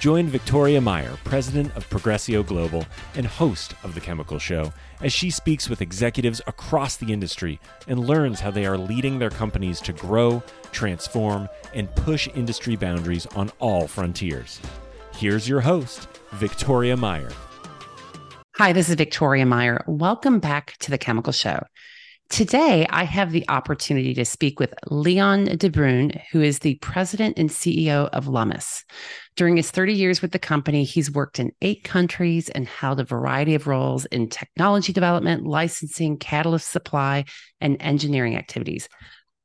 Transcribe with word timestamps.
Join 0.00 0.28
Victoria 0.28 0.80
Meyer, 0.80 1.14
president 1.24 1.76
of 1.76 1.86
Progressio 1.90 2.42
Global 2.42 2.86
and 3.16 3.26
host 3.26 3.74
of 3.82 3.94
The 3.94 4.00
Chemical 4.00 4.38
Show, 4.38 4.72
as 5.02 5.12
she 5.12 5.28
speaks 5.28 5.68
with 5.68 5.82
executives 5.82 6.40
across 6.46 6.96
the 6.96 7.12
industry 7.12 7.60
and 7.86 7.98
learns 7.98 8.40
how 8.40 8.50
they 8.50 8.64
are 8.64 8.78
leading 8.78 9.18
their 9.18 9.28
companies 9.28 9.78
to 9.82 9.92
grow, 9.92 10.42
transform, 10.72 11.50
and 11.74 11.94
push 11.96 12.28
industry 12.34 12.76
boundaries 12.76 13.26
on 13.36 13.52
all 13.58 13.86
frontiers. 13.86 14.58
Here's 15.16 15.46
your 15.46 15.60
host, 15.60 16.08
Victoria 16.32 16.96
Meyer. 16.96 17.30
Hi, 18.56 18.72
this 18.72 18.88
is 18.88 18.94
Victoria 18.94 19.44
Meyer. 19.44 19.84
Welcome 19.86 20.40
back 20.40 20.78
to 20.78 20.90
The 20.90 20.96
Chemical 20.96 21.34
Show. 21.34 21.62
Today, 22.30 22.86
I 22.88 23.02
have 23.02 23.32
the 23.32 23.44
opportunity 23.48 24.14
to 24.14 24.24
speak 24.24 24.60
with 24.60 24.72
Leon 24.86 25.44
de 25.56 25.68
Bruyn, 25.68 26.22
who 26.30 26.40
is 26.40 26.60
the 26.60 26.76
president 26.76 27.36
and 27.38 27.50
CEO 27.50 28.08
of 28.10 28.26
Lummus. 28.26 28.84
During 29.36 29.56
his 29.56 29.70
30 29.70 29.94
years 29.94 30.20
with 30.20 30.32
the 30.32 30.38
company, 30.38 30.84
he's 30.84 31.10
worked 31.10 31.38
in 31.38 31.52
eight 31.62 31.84
countries 31.84 32.48
and 32.48 32.66
held 32.66 33.00
a 33.00 33.04
variety 33.04 33.54
of 33.54 33.66
roles 33.66 34.04
in 34.06 34.28
technology 34.28 34.92
development, 34.92 35.46
licensing, 35.46 36.18
catalyst 36.18 36.70
supply, 36.70 37.24
and 37.60 37.76
engineering 37.80 38.36
activities. 38.36 38.88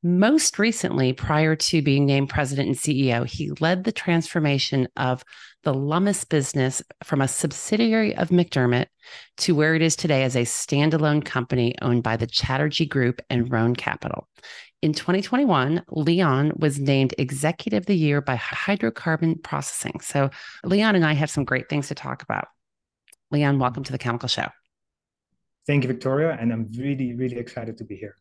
Most 0.02 0.58
recently, 0.58 1.12
prior 1.12 1.56
to 1.56 1.82
being 1.82 2.06
named 2.06 2.28
president 2.28 2.68
and 2.68 2.76
CEO, 2.76 3.26
he 3.26 3.50
led 3.58 3.84
the 3.84 3.92
transformation 3.92 4.86
of 4.96 5.24
the 5.64 5.74
Lummus 5.74 6.28
business 6.28 6.80
from 7.02 7.20
a 7.20 7.26
subsidiary 7.26 8.14
of 8.14 8.28
McDermott 8.28 8.86
to 9.38 9.54
where 9.54 9.74
it 9.74 9.82
is 9.82 9.96
today 9.96 10.22
as 10.22 10.36
a 10.36 10.42
standalone 10.42 11.24
company 11.24 11.74
owned 11.82 12.04
by 12.04 12.16
the 12.16 12.26
Chatterjee 12.26 12.86
Group 12.86 13.20
and 13.30 13.50
Rhône 13.50 13.76
Capital. 13.76 14.28
In 14.82 14.92
2021, 14.92 15.84
Leon 15.88 16.52
was 16.54 16.78
named 16.78 17.14
Executive 17.16 17.84
of 17.84 17.86
the 17.86 17.96
Year 17.96 18.20
by 18.20 18.36
Hydrocarbon 18.36 19.42
Processing. 19.42 20.00
So, 20.00 20.28
Leon 20.64 20.94
and 20.94 21.04
I 21.04 21.14
have 21.14 21.30
some 21.30 21.44
great 21.44 21.70
things 21.70 21.88
to 21.88 21.94
talk 21.94 22.22
about. 22.22 22.48
Leon, 23.30 23.58
welcome 23.58 23.84
to 23.84 23.92
the 23.92 23.98
Chemical 23.98 24.28
Show. 24.28 24.48
Thank 25.66 25.82
you, 25.82 25.88
Victoria. 25.88 26.36
And 26.38 26.52
I'm 26.52 26.68
really, 26.76 27.14
really 27.14 27.38
excited 27.38 27.78
to 27.78 27.84
be 27.84 27.96
here. 27.96 28.16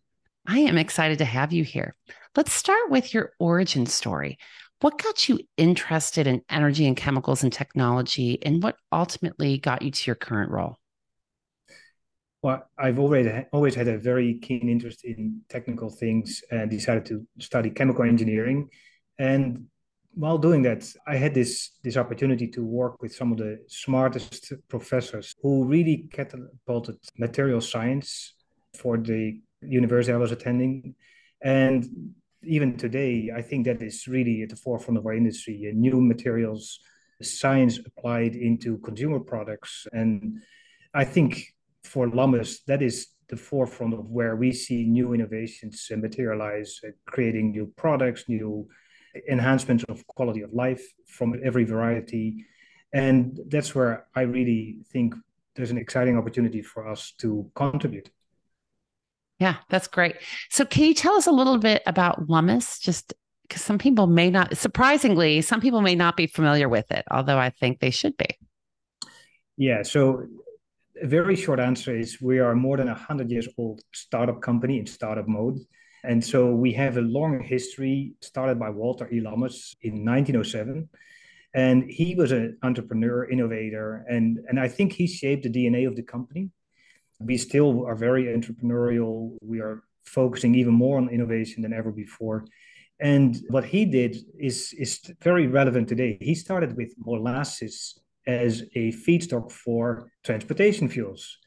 I 0.47 0.59
am 0.59 0.77
excited 0.77 1.17
to 1.17 1.25
have 1.25 1.51
you 1.51 1.65
here. 1.65 1.93
Let's 2.37 2.53
start 2.53 2.89
with 2.89 3.13
your 3.13 3.33
origin 3.37 3.85
story. 3.85 4.37
What 4.79 4.97
got 4.97 5.27
you 5.27 5.41
interested 5.57 6.25
in 6.25 6.41
energy 6.49 6.87
and 6.87 6.95
chemicals 6.95 7.43
and 7.43 7.51
technology, 7.51 8.41
and 8.43 8.63
what 8.63 8.77
ultimately 8.93 9.57
got 9.57 9.81
you 9.81 9.91
to 9.91 10.03
your 10.07 10.15
current 10.15 10.51
role? 10.51 10.77
Well, 12.45 12.63
I've 12.77 12.99
already 12.99 13.47
always 13.51 13.73
had 13.73 13.87
a 13.87 13.97
very 13.97 14.35
keen 14.35 14.69
interest 14.69 15.03
in 15.03 15.41
technical 15.49 15.89
things 15.89 16.43
and 16.51 16.69
decided 16.69 17.03
to 17.07 17.25
study 17.39 17.71
chemical 17.71 18.03
engineering. 18.03 18.69
And 19.17 19.65
while 20.13 20.37
doing 20.37 20.61
that, 20.61 20.87
I 21.07 21.15
had 21.15 21.33
this 21.33 21.71
this 21.83 21.97
opportunity 21.97 22.47
to 22.49 22.63
work 22.63 23.01
with 23.01 23.15
some 23.15 23.31
of 23.31 23.39
the 23.39 23.65
smartest 23.67 24.53
professors 24.67 25.33
who 25.41 25.65
really 25.65 26.07
catapulted 26.11 26.97
material 27.17 27.61
science 27.61 28.35
for 28.79 28.95
the 28.95 29.41
university 29.63 30.13
I 30.13 30.17
was 30.17 30.31
attending. 30.31 30.93
And 31.41 32.13
even 32.43 32.77
today, 32.77 33.31
I 33.35 33.41
think 33.41 33.65
that 33.65 33.81
is 33.81 34.07
really 34.07 34.43
at 34.43 34.49
the 34.49 34.55
forefront 34.55 34.99
of 34.99 35.05
our 35.07 35.15
industry. 35.15 35.71
New 35.73 35.99
materials, 35.99 36.79
science 37.23 37.79
applied 37.79 38.35
into 38.35 38.77
consumer 38.77 39.19
products. 39.19 39.87
And 39.91 40.43
I 40.93 41.05
think 41.05 41.54
for 41.85 42.07
Lummus, 42.07 42.63
that 42.67 42.81
is 42.81 43.07
the 43.29 43.37
forefront 43.37 43.93
of 43.93 44.09
where 44.09 44.35
we 44.35 44.51
see 44.51 44.83
new 44.83 45.13
innovations 45.13 45.87
materialize, 45.95 46.79
uh, 46.85 46.91
creating 47.07 47.51
new 47.51 47.71
products, 47.75 48.25
new 48.27 48.67
enhancements 49.29 49.83
of 49.85 50.05
quality 50.07 50.41
of 50.41 50.53
life 50.53 50.85
from 51.07 51.35
every 51.43 51.63
variety. 51.63 52.45
And 52.93 53.39
that's 53.47 53.73
where 53.73 54.07
I 54.15 54.21
really 54.21 54.79
think 54.91 55.15
there's 55.55 55.71
an 55.71 55.77
exciting 55.77 56.17
opportunity 56.17 56.61
for 56.61 56.87
us 56.87 57.13
to 57.19 57.49
contribute. 57.55 58.09
Yeah, 59.39 59.55
that's 59.69 59.87
great. 59.87 60.15
So, 60.49 60.65
can 60.65 60.85
you 60.85 60.93
tell 60.93 61.15
us 61.15 61.27
a 61.27 61.31
little 61.31 61.57
bit 61.57 61.83
about 61.85 62.27
Lummus? 62.27 62.79
Just 62.79 63.13
because 63.47 63.61
some 63.61 63.77
people 63.77 64.07
may 64.07 64.29
not, 64.29 64.57
surprisingly, 64.57 65.41
some 65.41 65.59
people 65.59 65.81
may 65.81 65.95
not 65.95 66.15
be 66.15 66.25
familiar 66.25 66.69
with 66.69 66.89
it, 66.91 67.03
although 67.11 67.37
I 67.37 67.49
think 67.49 67.79
they 67.79 67.89
should 67.89 68.15
be. 68.17 68.27
Yeah. 69.57 69.83
So, 69.83 70.25
a 71.01 71.07
very 71.07 71.35
short 71.35 71.59
answer 71.59 71.95
is 71.95 72.21
we 72.21 72.39
are 72.39 72.55
more 72.55 72.77
than 72.77 72.87
a 72.87 72.93
100 72.93 73.29
years 73.29 73.47
old 73.57 73.81
startup 73.93 74.41
company 74.41 74.79
in 74.79 74.85
startup 74.85 75.27
mode. 75.27 75.59
And 76.03 76.23
so 76.23 76.53
we 76.53 76.71
have 76.73 76.97
a 76.97 77.01
long 77.01 77.41
history 77.41 78.13
started 78.21 78.59
by 78.59 78.69
Walter 78.69 79.09
E. 79.11 79.19
Lummus 79.19 79.75
in 79.81 80.05
1907. 80.05 80.87
And 81.53 81.89
he 81.89 82.15
was 82.15 82.31
an 82.31 82.57
entrepreneur, 82.63 83.29
innovator, 83.29 84.05
and, 84.09 84.39
and 84.47 84.59
I 84.59 84.67
think 84.67 84.93
he 84.93 85.07
shaped 85.07 85.43
the 85.43 85.49
DNA 85.49 85.87
of 85.87 85.95
the 85.95 86.03
company 86.03 86.51
we 87.19 87.37
still 87.37 87.85
are 87.85 87.95
very 87.95 88.25
entrepreneurial. 88.25 89.37
We 89.41 89.59
are 89.59 89.83
focusing 90.05 90.55
even 90.55 90.73
more 90.73 90.97
on 90.97 91.09
innovation 91.09 91.61
than 91.63 91.73
ever 91.73 91.91
before. 91.91 92.45
And 92.99 93.37
what 93.49 93.65
he 93.65 93.85
did 93.85 94.17
is, 94.39 94.73
is 94.77 94.99
very 95.21 95.47
relevant 95.47 95.87
today. 95.87 96.17
He 96.21 96.35
started 96.35 96.77
with 96.77 96.93
molasses 96.97 97.99
as 98.27 98.63
a 98.75 98.91
feedstock 98.91 99.51
for 99.51 100.09
transportation 100.23 100.89
fuels. 100.89 101.37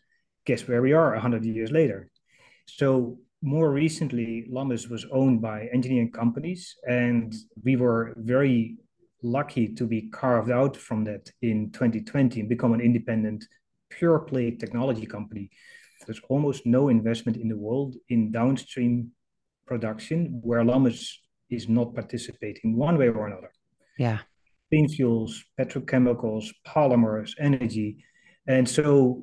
Guess 0.46 0.66
where 0.68 0.82
we 0.82 0.92
are 0.92 1.12
100 1.12 1.44
years 1.44 1.70
later? 1.70 2.08
So, 2.66 3.18
more 3.40 3.70
recently, 3.70 4.48
Lummus 4.52 4.90
was 4.90 5.06
owned 5.12 5.40
by 5.40 5.68
engineering 5.72 6.10
companies, 6.10 6.74
and 6.88 7.32
we 7.62 7.76
were 7.76 8.14
very 8.16 8.76
lucky 9.22 9.68
to 9.74 9.86
be 9.86 10.08
carved 10.10 10.50
out 10.50 10.76
from 10.76 11.04
that 11.04 11.30
in 11.42 11.70
2020 11.70 12.40
and 12.40 12.48
become 12.48 12.72
an 12.72 12.80
independent 12.80 13.44
pure 13.90 14.18
play 14.20 14.50
technology 14.50 15.06
company. 15.06 15.50
There's 16.06 16.20
almost 16.28 16.66
no 16.66 16.88
investment 16.88 17.36
in 17.36 17.48
the 17.48 17.56
world 17.56 17.96
in 18.08 18.32
downstream 18.32 19.12
production 19.66 20.40
where 20.42 20.62
Lummus 20.62 21.12
is 21.50 21.68
not 21.68 21.94
participating 21.94 22.76
one 22.76 22.98
way 22.98 23.08
or 23.08 23.26
another. 23.26 23.52
Yeah. 23.98 24.18
Clean 24.68 24.88
fuels, 24.88 25.44
petrochemicals, 25.58 26.46
polymers, 26.66 27.32
energy. 27.40 28.04
And 28.46 28.68
so 28.68 29.22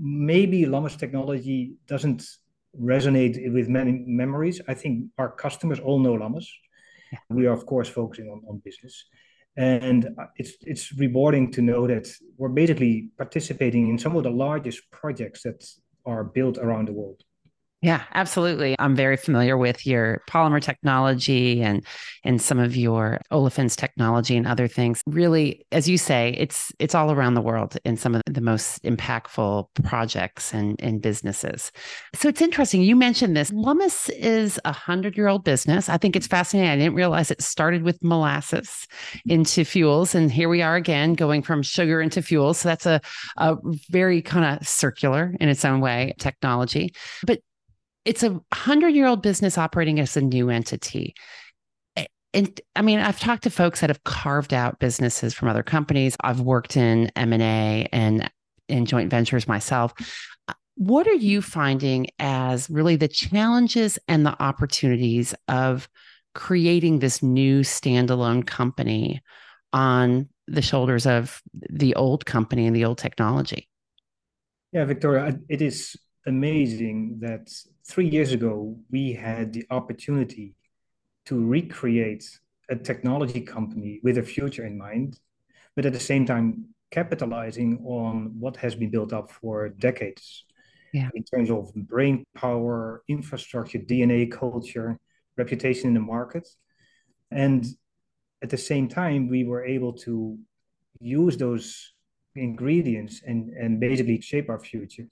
maybe 0.00 0.64
Lummus 0.64 0.96
technology 0.98 1.74
doesn't 1.86 2.24
resonate 2.80 3.52
with 3.52 3.68
many 3.68 4.04
memories. 4.06 4.60
I 4.68 4.74
think 4.74 5.06
our 5.18 5.30
customers 5.30 5.80
all 5.80 5.98
know 5.98 6.16
Lummus. 6.16 6.46
Yeah. 7.12 7.18
We 7.30 7.46
are, 7.46 7.52
of 7.52 7.66
course, 7.66 7.88
focusing 7.88 8.28
on, 8.28 8.42
on 8.48 8.62
business. 8.64 9.04
And 9.56 10.08
it's 10.36 10.52
it's 10.62 10.92
rewarding 10.92 11.50
to 11.52 11.62
know 11.62 11.86
that 11.88 12.08
we're 12.36 12.48
basically 12.48 13.10
participating 13.18 13.88
in 13.88 13.98
some 13.98 14.14
of 14.16 14.22
the 14.22 14.30
largest 14.30 14.88
projects 14.92 15.42
that 15.42 15.64
are 16.06 16.22
built 16.22 16.56
around 16.58 16.86
the 16.86 16.92
world. 16.92 17.22
Yeah, 17.82 18.02
absolutely. 18.12 18.76
I'm 18.78 18.94
very 18.94 19.16
familiar 19.16 19.56
with 19.56 19.86
your 19.86 20.22
polymer 20.28 20.60
technology 20.60 21.62
and 21.62 21.82
and 22.24 22.40
some 22.40 22.58
of 22.58 22.76
your 22.76 23.22
olefins 23.32 23.74
technology 23.74 24.36
and 24.36 24.46
other 24.46 24.68
things. 24.68 25.00
Really, 25.06 25.64
as 25.72 25.88
you 25.88 25.96
say, 25.96 26.34
it's 26.36 26.72
it's 26.78 26.94
all 26.94 27.10
around 27.10 27.34
the 27.34 27.40
world 27.40 27.78
in 27.86 27.96
some 27.96 28.14
of 28.14 28.20
the 28.26 28.42
most 28.42 28.82
impactful 28.82 29.68
projects 29.82 30.52
and, 30.52 30.78
and 30.82 31.00
businesses. 31.00 31.72
So 32.14 32.28
it's 32.28 32.42
interesting. 32.42 32.82
You 32.82 32.96
mentioned 32.96 33.34
this. 33.34 33.50
Lummus 33.50 34.10
is 34.10 34.60
a 34.66 34.72
hundred 34.72 35.16
year 35.16 35.28
old 35.28 35.42
business. 35.42 35.88
I 35.88 35.96
think 35.96 36.16
it's 36.16 36.26
fascinating. 36.26 36.70
I 36.70 36.76
didn't 36.76 36.96
realize 36.96 37.30
it 37.30 37.40
started 37.40 37.82
with 37.82 37.98
molasses 38.04 38.86
into 39.24 39.64
fuels, 39.64 40.14
and 40.14 40.30
here 40.30 40.50
we 40.50 40.60
are 40.60 40.76
again 40.76 41.14
going 41.14 41.40
from 41.40 41.62
sugar 41.62 42.02
into 42.02 42.20
fuels. 42.20 42.58
So 42.58 42.68
that's 42.68 42.84
a, 42.84 43.00
a 43.38 43.56
very 43.88 44.20
kind 44.20 44.44
of 44.60 44.68
circular 44.68 45.34
in 45.40 45.48
its 45.48 45.64
own 45.64 45.80
way 45.80 46.12
technology. 46.18 46.92
But 47.26 47.40
it's 48.04 48.22
a 48.22 48.40
hundred 48.52 48.90
year 48.90 49.06
old 49.06 49.22
business 49.22 49.58
operating 49.58 50.00
as 50.00 50.16
a 50.16 50.20
new 50.20 50.50
entity. 50.50 51.14
And 52.32 52.60
I 52.76 52.82
mean, 52.82 53.00
I've 53.00 53.18
talked 53.18 53.42
to 53.42 53.50
folks 53.50 53.80
that 53.80 53.90
have 53.90 54.04
carved 54.04 54.54
out 54.54 54.78
businesses 54.78 55.34
from 55.34 55.48
other 55.48 55.64
companies. 55.64 56.16
I've 56.20 56.40
worked 56.40 56.76
in 56.76 57.10
M 57.16 57.32
and 57.32 57.42
A 57.42 57.88
and 57.92 58.30
in 58.68 58.86
joint 58.86 59.10
ventures 59.10 59.48
myself. 59.48 59.92
Uh, 60.48 60.54
what 60.76 61.08
are 61.08 61.12
you 61.12 61.42
finding 61.42 62.06
as 62.20 62.70
really 62.70 62.96
the 62.96 63.08
challenges 63.08 63.98
and 64.06 64.24
the 64.24 64.40
opportunities 64.40 65.34
of 65.48 65.88
creating 66.34 67.00
this 67.00 67.22
new 67.22 67.60
standalone 67.60 68.46
company 68.46 69.20
on 69.72 70.28
the 70.46 70.62
shoulders 70.62 71.06
of 71.06 71.42
the 71.52 71.96
old 71.96 72.24
company 72.26 72.66
and 72.66 72.76
the 72.76 72.84
old 72.84 72.98
technology? 72.98 73.68
Yeah, 74.72 74.84
Victoria, 74.84 75.36
it 75.48 75.60
is 75.60 75.96
amazing 76.26 77.18
that 77.20 77.50
three 77.86 78.08
years 78.08 78.32
ago 78.32 78.78
we 78.90 79.12
had 79.12 79.52
the 79.52 79.66
opportunity 79.70 80.54
to 81.26 81.44
recreate 81.44 82.24
a 82.68 82.76
technology 82.76 83.40
company 83.40 84.00
with 84.02 84.18
a 84.18 84.22
future 84.22 84.66
in 84.66 84.78
mind, 84.78 85.18
but 85.76 85.86
at 85.86 85.92
the 85.92 86.00
same 86.00 86.24
time 86.24 86.66
capitalizing 86.90 87.84
on 87.84 88.32
what 88.38 88.56
has 88.56 88.74
been 88.74 88.90
built 88.90 89.12
up 89.12 89.30
for 89.30 89.68
decades 89.68 90.44
yeah. 90.92 91.08
in 91.14 91.22
terms 91.22 91.50
of 91.50 91.72
brain 91.74 92.24
power, 92.34 93.02
infrastructure, 93.08 93.78
DNA, 93.78 94.30
culture, 94.30 94.98
reputation 95.36 95.88
in 95.88 95.94
the 95.94 96.00
market. 96.00 96.48
And 97.30 97.64
at 98.42 98.50
the 98.50 98.56
same 98.56 98.88
time, 98.88 99.28
we 99.28 99.44
were 99.44 99.64
able 99.64 99.92
to 100.04 100.38
use 101.00 101.36
those 101.36 101.92
ingredients 102.34 103.22
and, 103.26 103.50
and 103.50 103.80
basically 103.80 104.20
shape 104.20 104.48
our 104.48 104.58
future. 104.58 105.06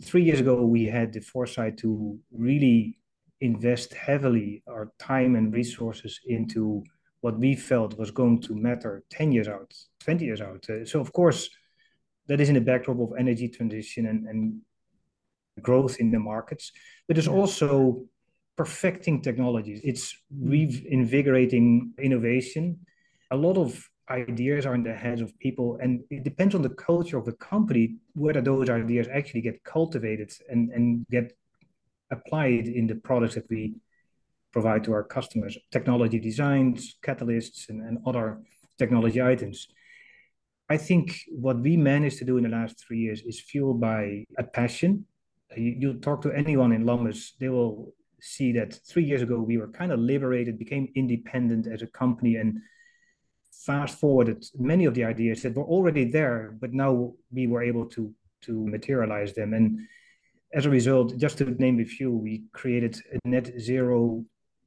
Three 0.00 0.22
years 0.22 0.40
ago, 0.40 0.64
we 0.64 0.86
had 0.86 1.12
the 1.12 1.20
foresight 1.20 1.76
to 1.78 2.18
really 2.32 2.98
invest 3.40 3.92
heavily 3.92 4.62
our 4.68 4.92
time 4.98 5.36
and 5.36 5.52
resources 5.52 6.20
into 6.26 6.82
what 7.20 7.38
we 7.38 7.54
felt 7.54 7.98
was 7.98 8.10
going 8.10 8.40
to 8.40 8.54
matter 8.54 9.02
10 9.10 9.32
years 9.32 9.48
out, 9.48 9.72
20 10.00 10.24
years 10.24 10.40
out. 10.40 10.64
Uh, 10.68 10.84
so, 10.84 11.00
of 11.00 11.12
course, 11.12 11.50
that 12.26 12.40
is 12.40 12.48
in 12.48 12.54
the 12.54 12.60
backdrop 12.60 13.00
of 13.00 13.12
energy 13.18 13.48
transition 13.48 14.06
and, 14.06 14.26
and 14.26 14.60
growth 15.60 15.98
in 15.98 16.10
the 16.10 16.18
markets, 16.18 16.72
but 17.06 17.18
it's 17.18 17.28
also 17.28 18.04
perfecting 18.56 19.20
technologies. 19.22 19.80
It's 19.84 20.16
reinvigorating 20.30 21.92
innovation. 21.98 22.80
A 23.30 23.36
lot 23.36 23.56
of 23.56 23.88
ideas 24.10 24.66
are 24.66 24.74
in 24.74 24.82
the 24.82 24.94
heads 24.94 25.20
of 25.20 25.38
people, 25.38 25.78
and 25.80 26.02
it 26.10 26.24
depends 26.24 26.54
on 26.54 26.62
the 26.62 26.70
culture 26.70 27.16
of 27.16 27.24
the 27.24 27.32
company 27.32 27.96
whether 28.14 28.40
those 28.40 28.68
ideas 28.68 29.08
actually 29.12 29.40
get 29.40 29.62
cultivated 29.64 30.32
and, 30.48 30.70
and 30.72 31.06
get 31.10 31.36
applied 32.10 32.66
in 32.66 32.86
the 32.86 32.96
products 32.96 33.34
that 33.34 33.48
we 33.48 33.74
provide 34.52 34.84
to 34.84 34.92
our 34.92 35.02
customers 35.02 35.56
technology 35.70 36.18
designs, 36.18 36.96
catalysts, 37.02 37.68
and, 37.70 37.80
and 37.80 37.98
other 38.06 38.40
technology 38.78 39.22
items. 39.22 39.68
I 40.68 40.76
think 40.76 41.18
what 41.28 41.58
we 41.58 41.76
managed 41.76 42.18
to 42.18 42.24
do 42.24 42.36
in 42.36 42.44
the 42.44 42.48
last 42.48 42.78
three 42.78 42.98
years 42.98 43.22
is 43.22 43.40
fueled 43.40 43.80
by 43.80 44.24
a 44.38 44.44
passion. 44.44 45.06
You, 45.56 45.74
you 45.78 45.94
talk 45.94 46.22
to 46.22 46.32
anyone 46.32 46.72
in 46.72 46.84
Lummus, 46.84 47.32
they 47.38 47.48
will 47.48 47.94
see 48.20 48.52
that 48.52 48.78
three 48.86 49.04
years 49.04 49.22
ago 49.22 49.40
we 49.40 49.58
were 49.58 49.68
kind 49.68 49.92
of 49.92 49.98
liberated, 49.98 50.58
became 50.58 50.88
independent 50.94 51.66
as 51.66 51.82
a 51.82 51.86
company, 51.88 52.36
and 52.36 52.58
fast 53.52 53.98
forwarded 53.98 54.44
many 54.58 54.84
of 54.86 54.94
the 54.94 55.04
ideas 55.04 55.42
that 55.42 55.54
were 55.54 55.64
already 55.64 56.04
there, 56.04 56.56
but 56.60 56.72
now 56.72 57.12
we 57.30 57.46
were 57.46 57.62
able 57.62 57.86
to 57.86 58.14
to 58.42 58.66
materialize 58.66 59.34
them. 59.34 59.54
And 59.54 59.86
as 60.52 60.66
a 60.66 60.70
result, 60.70 61.16
just 61.16 61.38
to 61.38 61.44
name 61.44 61.80
a 61.80 61.84
few, 61.84 62.10
we 62.10 62.44
created 62.52 63.00
a 63.12 63.28
net 63.28 63.52
zero 63.58 64.24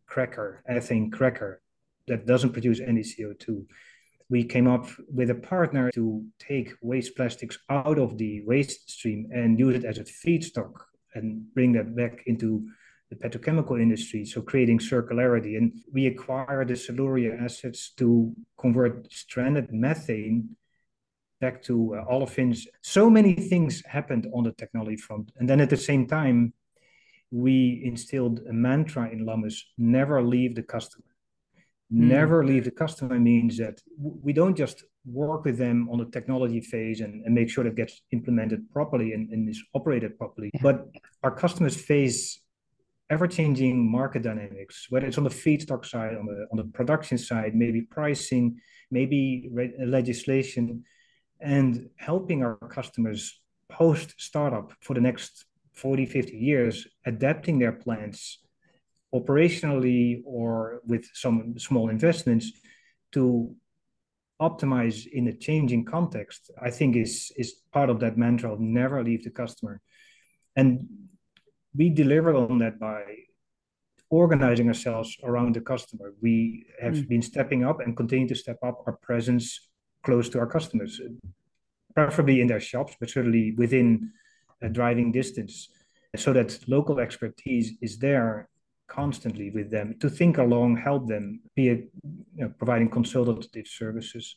cracker, 0.08 0.64
ethane 0.70 1.12
cracker, 1.12 1.62
that 2.08 2.26
doesn't 2.26 2.54
produce 2.54 2.80
any 2.80 3.02
CO2. 3.02 3.66
We 4.30 4.44
came 4.44 4.68
up 4.68 4.88
with 5.14 5.30
a 5.30 5.36
partner 5.36 5.92
to 5.92 6.26
take 6.40 6.74
waste 6.82 7.16
plastics 7.16 7.58
out 7.70 8.00
of 8.00 8.18
the 8.18 8.44
waste 8.46 8.90
stream 8.90 9.30
and 9.32 9.60
use 9.60 9.76
it 9.76 9.86
as 9.86 9.98
a 10.00 10.04
feedstock 10.04 10.74
and 11.14 11.54
bring 11.54 11.74
that 11.74 11.96
back 11.96 12.24
into 12.26 12.68
the 13.10 13.16
petrochemical 13.16 13.80
industry, 13.80 14.26
so 14.26 14.42
creating 14.42 14.80
circularity. 14.80 15.58
And 15.58 15.74
we 15.94 16.08
acquired 16.08 16.70
the 16.70 16.74
Siluria 16.74 17.42
assets 17.42 17.92
to 17.98 18.34
convert 18.58 19.12
stranded 19.12 19.72
methane 19.72 20.56
back 21.40 21.62
to 21.64 21.96
uh, 21.96 22.12
olefins. 22.12 22.66
So 22.82 23.10
many 23.10 23.36
things 23.36 23.84
happened 23.86 24.28
on 24.34 24.44
the 24.46 24.54
technology 24.54 24.98
front. 24.98 25.32
And 25.38 25.48
then 25.50 25.62
at 25.62 25.70
the 25.70 25.78
same 25.78 26.08
time, 26.08 26.54
we 27.32 27.82
instilled 27.84 28.40
a 28.50 28.54
mantra 28.54 29.10
in 29.10 29.26
Lummus 29.26 29.58
never 29.78 30.24
leave 30.24 30.56
the 30.56 30.64
customer. 30.64 31.06
Mm. 31.94 32.08
Never 32.18 32.46
leave 32.46 32.64
the 32.64 32.72
customer 32.72 33.20
means 33.20 33.58
that 33.58 33.82
we 33.98 34.34
don't 34.34 34.56
just 34.56 34.84
work 35.06 35.46
with 35.46 35.58
them 35.58 35.88
on 35.92 36.00
the 36.00 36.06
technology 36.06 36.62
phase 36.62 37.02
and, 37.02 37.24
and 37.26 37.36
make 37.36 37.50
sure 37.50 37.64
that 37.64 37.76
gets 37.76 38.02
implemented 38.12 38.72
properly 38.72 39.14
and, 39.14 39.30
and 39.30 39.48
is 39.48 39.62
operated 39.74 40.18
properly. 40.18 40.50
Yeah. 40.54 40.62
But 40.64 40.88
our 41.22 41.32
customers 41.32 41.76
face 41.76 42.40
ever-changing 43.10 43.90
market 43.90 44.24
dynamics, 44.24 44.88
whether 44.90 45.06
it's 45.06 45.18
on 45.18 45.24
the 45.24 45.30
feedstock 45.30 45.86
side, 45.86 46.16
on 46.16 46.26
the 46.26 46.48
on 46.52 46.58
the 46.58 46.66
production 46.66 47.18
side, 47.18 47.56
maybe 47.56 47.82
pricing, 47.82 48.60
maybe 48.90 49.50
legislation, 49.80 50.84
and 51.40 51.90
helping 51.98 52.44
our 52.44 52.58
customers 52.70 53.42
post 53.70 54.16
startup 54.18 54.74
for 54.82 54.94
the 54.94 55.02
next 55.02 55.46
40, 55.74 56.06
50 56.06 56.38
years, 56.38 56.88
adapting 57.06 57.60
their 57.60 57.74
plants 57.74 58.40
operationally 59.14 60.22
or 60.26 60.82
with 60.86 61.06
some 61.14 61.58
small 61.58 61.90
investments 61.90 62.52
to 63.12 63.56
optimize 64.42 65.08
in 65.08 65.28
a 65.28 65.34
changing 65.34 65.86
context, 65.86 66.52
I 66.62 66.70
think 66.70 66.96
is 66.96 67.32
is 67.38 67.54
part 67.72 67.90
of 67.90 68.00
that 68.02 68.18
mantra 68.18 68.52
of 68.52 68.60
never 68.60 69.04
leave 69.04 69.24
the 69.24 69.30
customer. 69.30 69.82
And 70.56 70.88
we 71.78 71.90
deliver 71.90 72.36
on 72.36 72.60
that 72.60 72.80
by 72.80 73.04
organizing 74.10 74.68
ourselves 74.68 75.18
around 75.24 75.56
the 75.56 75.62
customer. 75.62 76.14
We 76.22 76.66
have 76.82 76.94
mm. 76.94 77.08
been 77.08 77.22
stepping 77.22 77.64
up 77.64 77.80
and 77.80 77.98
continue 77.98 78.28
to 78.28 78.36
step 78.36 78.60
up 78.64 78.84
our 78.86 78.94
presence 78.94 79.60
close 80.04 80.30
to 80.30 80.40
our 80.40 80.48
customers, 80.48 81.02
preferably 81.96 82.42
in 82.42 82.48
their 82.48 82.60
shops, 82.60 82.96
but 83.00 83.10
certainly 83.10 83.54
within 83.58 84.12
a 84.62 84.70
driving 84.70 85.12
distance, 85.12 85.70
so 86.16 86.32
that 86.34 86.60
local 86.68 87.00
expertise 87.00 87.74
is 87.82 87.98
there 87.98 88.48
constantly 88.88 89.50
with 89.50 89.72
them 89.72 89.96
to 90.00 90.10
think 90.10 90.38
along, 90.38 90.78
help 90.78 91.08
them, 91.08 91.42
be 91.56 91.70
a, 91.70 91.74
you 91.74 91.90
know, 92.36 92.54
providing 92.58 92.90
consultative 92.90 93.68
services. 93.68 94.36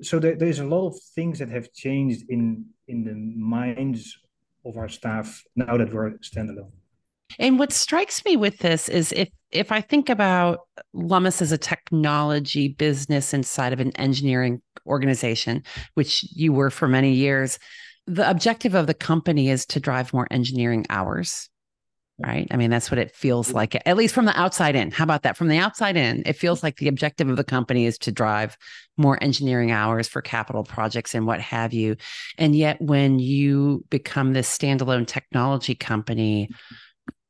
So 0.00 0.18
there, 0.18 0.36
there's 0.36 0.60
a 0.60 0.66
lot 0.66 0.86
of 0.86 1.00
things 1.14 1.38
that 1.40 1.48
have 1.50 1.72
changed 1.72 2.24
in 2.28 2.66
in 2.86 3.04
the 3.04 3.14
minds 3.14 4.16
of 4.64 4.76
our 4.76 4.88
staff 4.88 5.42
now 5.56 5.76
that 5.76 5.92
we're 5.92 6.12
standalone. 6.18 6.70
And 7.38 7.58
what 7.58 7.72
strikes 7.72 8.24
me 8.24 8.36
with 8.36 8.58
this 8.58 8.88
is 8.88 9.12
if 9.12 9.28
if 9.50 9.70
I 9.70 9.80
think 9.80 10.08
about 10.08 10.60
Lummus 10.94 11.40
as 11.40 11.52
a 11.52 11.58
technology 11.58 12.68
business 12.68 13.32
inside 13.32 13.72
of 13.72 13.80
an 13.80 13.92
engineering 13.92 14.60
organization, 14.86 15.62
which 15.94 16.24
you 16.34 16.52
were 16.52 16.70
for 16.70 16.88
many 16.88 17.12
years, 17.12 17.58
the 18.06 18.28
objective 18.28 18.74
of 18.74 18.86
the 18.86 18.94
company 18.94 19.48
is 19.48 19.64
to 19.66 19.80
drive 19.80 20.12
more 20.12 20.26
engineering 20.30 20.84
hours 20.90 21.48
right? 22.18 22.46
I 22.50 22.56
mean, 22.56 22.70
that's 22.70 22.90
what 22.90 22.98
it 22.98 23.14
feels 23.14 23.52
like, 23.52 23.74
at 23.86 23.96
least 23.96 24.14
from 24.14 24.24
the 24.24 24.38
outside 24.38 24.76
in. 24.76 24.90
How 24.90 25.04
about 25.04 25.22
that? 25.22 25.36
From 25.36 25.48
the 25.48 25.58
outside 25.58 25.96
in, 25.96 26.22
it 26.26 26.34
feels 26.34 26.58
mm-hmm. 26.58 26.66
like 26.66 26.76
the 26.76 26.88
objective 26.88 27.28
of 27.28 27.36
the 27.36 27.44
company 27.44 27.86
is 27.86 27.98
to 27.98 28.12
drive 28.12 28.56
more 28.96 29.18
engineering 29.22 29.72
hours 29.72 30.06
for 30.06 30.22
capital 30.22 30.62
projects 30.62 31.14
and 31.14 31.26
what 31.26 31.40
have 31.40 31.72
you. 31.72 31.96
And 32.38 32.54
yet, 32.54 32.80
when 32.80 33.18
you 33.18 33.84
become 33.90 34.32
this 34.32 34.56
standalone 34.56 35.06
technology 35.06 35.74
company, 35.74 36.46
mm-hmm. 36.46 36.74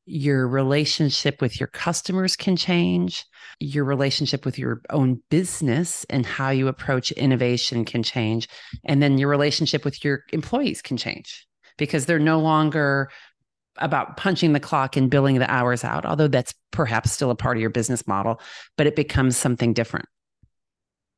your 0.05 0.47
relationship 0.47 1.41
with 1.41 1.59
your 1.59 1.67
customers 1.67 2.35
can 2.35 2.55
change. 2.55 3.25
Your 3.59 3.85
relationship 3.85 4.45
with 4.45 4.59
your 4.59 4.81
own 4.91 5.21
business 5.29 6.05
and 6.09 6.25
how 6.25 6.49
you 6.49 6.67
approach 6.67 7.11
innovation 7.13 7.85
can 7.85 8.03
change. 8.03 8.49
And 8.83 9.01
then 9.01 9.17
your 9.17 9.29
relationship 9.29 9.83
with 9.83 10.03
your 10.03 10.23
employees 10.31 10.81
can 10.81 10.97
change 10.97 11.47
because 11.77 12.05
they're 12.05 12.19
no 12.19 12.39
longer 12.39 13.09
about 13.77 14.17
punching 14.17 14.53
the 14.53 14.59
clock 14.59 14.95
and 14.95 15.09
billing 15.09 15.39
the 15.39 15.51
hours 15.51 15.83
out, 15.83 16.05
although 16.05 16.27
that's 16.27 16.53
perhaps 16.71 17.11
still 17.11 17.31
a 17.31 17.35
part 17.35 17.57
of 17.57 17.61
your 17.61 17.69
business 17.69 18.07
model, 18.07 18.39
but 18.77 18.87
it 18.87 18.95
becomes 18.95 19.37
something 19.37 19.73
different. 19.73 20.07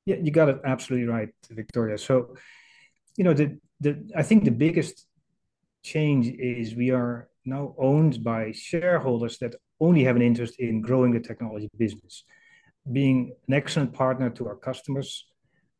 Yeah, 0.05 0.15
you 0.21 0.31
got 0.31 0.49
it 0.49 0.61
absolutely 0.63 1.07
right, 1.07 1.29
Victoria. 1.49 1.97
So, 1.97 2.35
you 3.17 3.23
know, 3.23 3.33
the 3.33 3.59
the 3.79 4.09
I 4.15 4.23
think 4.23 4.43
the 4.45 4.51
biggest 4.51 5.05
change 5.83 6.27
is 6.27 6.75
we 6.75 6.91
are 6.91 7.29
now 7.45 7.75
owned 7.77 8.23
by 8.23 8.51
shareholders 8.51 9.37
that 9.39 9.55
only 9.79 10.03
have 10.03 10.15
an 10.15 10.21
interest 10.21 10.55
in 10.59 10.81
growing 10.81 11.11
the 11.13 11.19
technology 11.19 11.69
business, 11.77 12.23
being 12.91 13.33
an 13.47 13.53
excellent 13.53 13.93
partner 13.93 14.29
to 14.31 14.47
our 14.47 14.55
customers, 14.55 15.27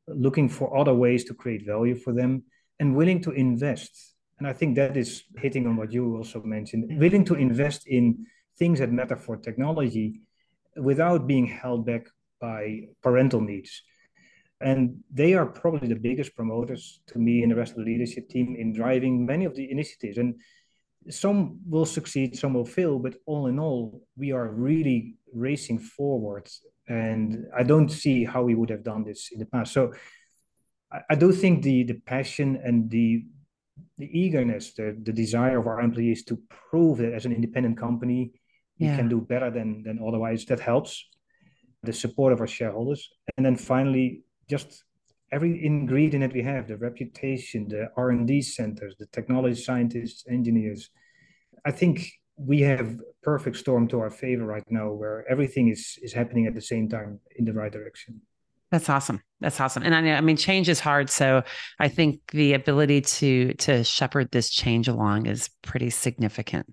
looking 0.07 0.49
for 0.49 0.77
other 0.77 0.93
ways 0.93 1.23
to 1.25 1.33
create 1.33 1.65
value 1.65 1.95
for 1.95 2.13
them, 2.13 2.43
and 2.79 2.95
willing 2.95 3.21
to 3.21 3.31
invest 3.31 4.13
and 4.39 4.47
I 4.47 4.53
think 4.53 4.75
that 4.75 4.95
is 4.95 5.23
hitting 5.37 5.65
on 5.65 5.77
what 5.77 5.91
you 5.91 6.17
also 6.17 6.41
mentioned, 6.43 6.99
willing 6.99 7.25
to 7.25 7.35
invest 7.35 7.87
in 7.87 8.25
things 8.57 8.79
that 8.79 8.91
matter 8.91 9.15
for 9.15 9.37
technology 9.37 10.21
without 10.75 11.25
being 11.27 11.47
held 11.47 11.85
back 11.85 12.07
by 12.39 12.81
parental 13.01 13.41
needs. 13.41 13.81
And 14.61 15.03
they 15.11 15.33
are 15.33 15.45
probably 15.45 15.87
the 15.87 15.95
biggest 15.95 16.35
promoters 16.35 17.01
to 17.07 17.19
me 17.19 17.43
and 17.43 17.51
the 17.51 17.55
rest 17.55 17.71
of 17.71 17.79
the 17.79 17.91
leadership 17.91 18.29
team 18.29 18.55
in 18.57 18.73
driving 18.73 19.25
many 19.25 19.45
of 19.45 19.55
the 19.55 19.69
initiatives. 19.69 20.17
And 20.17 20.35
some 21.09 21.59
will 21.67 21.85
succeed, 21.85 22.37
some 22.37 22.53
will 22.53 22.65
fail, 22.65 22.99
but 22.99 23.15
all 23.25 23.47
in 23.47 23.59
all, 23.59 24.01
we 24.17 24.31
are 24.31 24.49
really 24.49 25.15
racing 25.33 25.79
forward. 25.79 26.49
And 26.87 27.45
I 27.55 27.63
don't 27.63 27.89
see 27.89 28.23
how 28.23 28.43
we 28.43 28.55
would 28.55 28.69
have 28.69 28.83
done 28.83 29.03
this 29.03 29.29
in 29.31 29.39
the 29.39 29.45
past. 29.45 29.73
So 29.73 29.93
I, 30.91 31.01
I 31.11 31.15
do 31.15 31.31
think 31.31 31.63
the 31.63 31.83
the 31.83 31.99
passion 32.05 32.59
and 32.63 32.89
the 32.89 33.25
the 33.97 34.09
eagerness, 34.17 34.73
the, 34.73 34.97
the 35.03 35.13
desire 35.13 35.59
of 35.59 35.67
our 35.67 35.81
employees 35.81 36.23
to 36.25 36.39
prove 36.69 36.99
that 36.99 37.13
as 37.13 37.25
an 37.25 37.33
independent 37.33 37.77
company, 37.77 38.31
we 38.79 38.87
can 38.87 39.09
do 39.09 39.21
better 39.21 39.49
than, 39.49 39.81
than 39.83 39.99
otherwise, 40.05 40.45
that 40.45 40.59
helps. 40.59 41.03
The 41.83 41.93
support 41.93 42.33
of 42.33 42.41
our 42.41 42.47
shareholders. 42.47 43.09
And 43.37 43.45
then 43.45 43.55
finally, 43.55 44.23
just 44.49 44.83
every 45.31 45.65
ingredient 45.65 46.21
that 46.21 46.33
we 46.33 46.43
have, 46.43 46.67
the 46.67 46.77
reputation, 46.77 47.67
the 47.67 47.89
R&D 47.95 48.41
centers, 48.41 48.95
the 48.97 49.07
technology 49.07 49.59
scientists, 49.59 50.25
engineers. 50.29 50.89
I 51.65 51.71
think 51.71 52.11
we 52.37 52.61
have 52.61 52.99
perfect 53.23 53.57
storm 53.57 53.87
to 53.89 53.99
our 53.99 54.09
favor 54.11 54.45
right 54.45 54.63
now 54.69 54.91
where 54.91 55.25
everything 55.29 55.69
is 55.69 55.97
is 56.03 56.13
happening 56.13 56.45
at 56.45 56.53
the 56.53 56.61
same 56.61 56.87
time 56.87 57.19
in 57.35 57.45
the 57.45 57.53
right 57.53 57.71
direction. 57.71 58.21
That's 58.71 58.89
awesome. 58.89 59.21
That's 59.39 59.59
awesome. 59.59 59.83
And 59.83 59.95
I, 59.95 60.17
I 60.17 60.21
mean, 60.21 60.35
change 60.35 60.67
is 60.67 60.79
hard. 60.79 61.09
So 61.09 61.43
I 61.79 61.87
think 61.87 62.19
the 62.31 62.53
ability 62.53 63.01
to 63.01 63.53
to 63.53 63.83
shepherd 63.83 64.31
this 64.31 64.49
change 64.49 64.87
along 64.87 65.27
is 65.27 65.49
pretty 65.61 65.89
significant. 65.89 66.67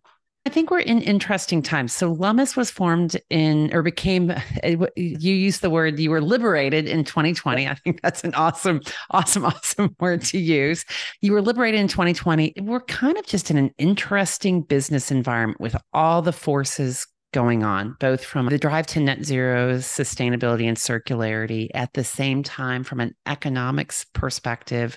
I 0.47 0.51
think 0.51 0.71
we're 0.71 0.81
in 0.81 1.01
interesting 1.01 1.63
times. 1.63 1.95
So 1.95 2.15
Lummus 2.15 2.55
was 2.55 2.71
formed 2.71 3.17
in 3.31 3.73
or 3.73 3.83
became 3.83 4.31
you 4.65 4.89
used 5.35 5.63
the 5.63 5.71
word 5.71 5.99
you 5.99 6.11
were 6.11 6.21
liberated 6.21 6.87
in 6.87 7.05
2020. 7.05 7.67
I 7.67 7.75
think 7.75 8.03
that's 8.03 8.25
an 8.25 8.35
awesome, 8.35 8.83
awesome, 9.11 9.45
awesome 9.47 9.97
word 10.01 10.23
to 10.23 10.39
use. 10.39 10.85
You 11.23 11.33
were 11.33 11.41
liberated 11.41 11.81
in 11.81 11.89
2020. 11.89 12.55
We're 12.61 12.81
kind 12.81 13.17
of 13.17 13.25
just 13.25 13.51
in 13.51 13.57
an 13.57 13.71
interesting 13.79 14.61
business 14.61 15.11
environment 15.11 15.61
with 15.61 15.77
all 15.95 16.21
the 16.21 16.33
forces 16.33 17.07
going 17.35 17.65
on, 17.65 17.97
both 17.99 18.25
from 18.25 18.47
the 18.47 18.59
drive 18.59 18.87
to 18.87 19.01
net 19.01 19.25
zero, 19.25 19.79
sustainability, 19.79 20.69
and 20.69 20.77
circularity. 20.77 21.69
At 21.75 21.93
the 21.93 22.05
same 22.05 22.45
time, 22.45 22.85
from 22.85 23.01
an 23.01 23.15
economics 23.27 24.07
perspective, 24.15 24.97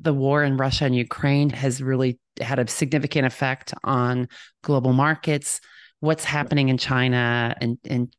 the 0.00 0.14
war 0.14 0.44
in 0.44 0.56
Russia 0.56 0.84
and 0.84 0.94
Ukraine 0.94 1.50
has 1.50 1.82
really 1.82 2.20
had 2.40 2.60
a 2.60 2.68
significant 2.68 3.26
effect 3.26 3.74
on 3.82 4.28
global 4.62 4.92
markets. 4.92 5.60
What's 5.98 6.24
happening 6.24 6.68
in 6.68 6.78
China 6.78 7.54
and, 7.60 7.78
and 7.84 8.14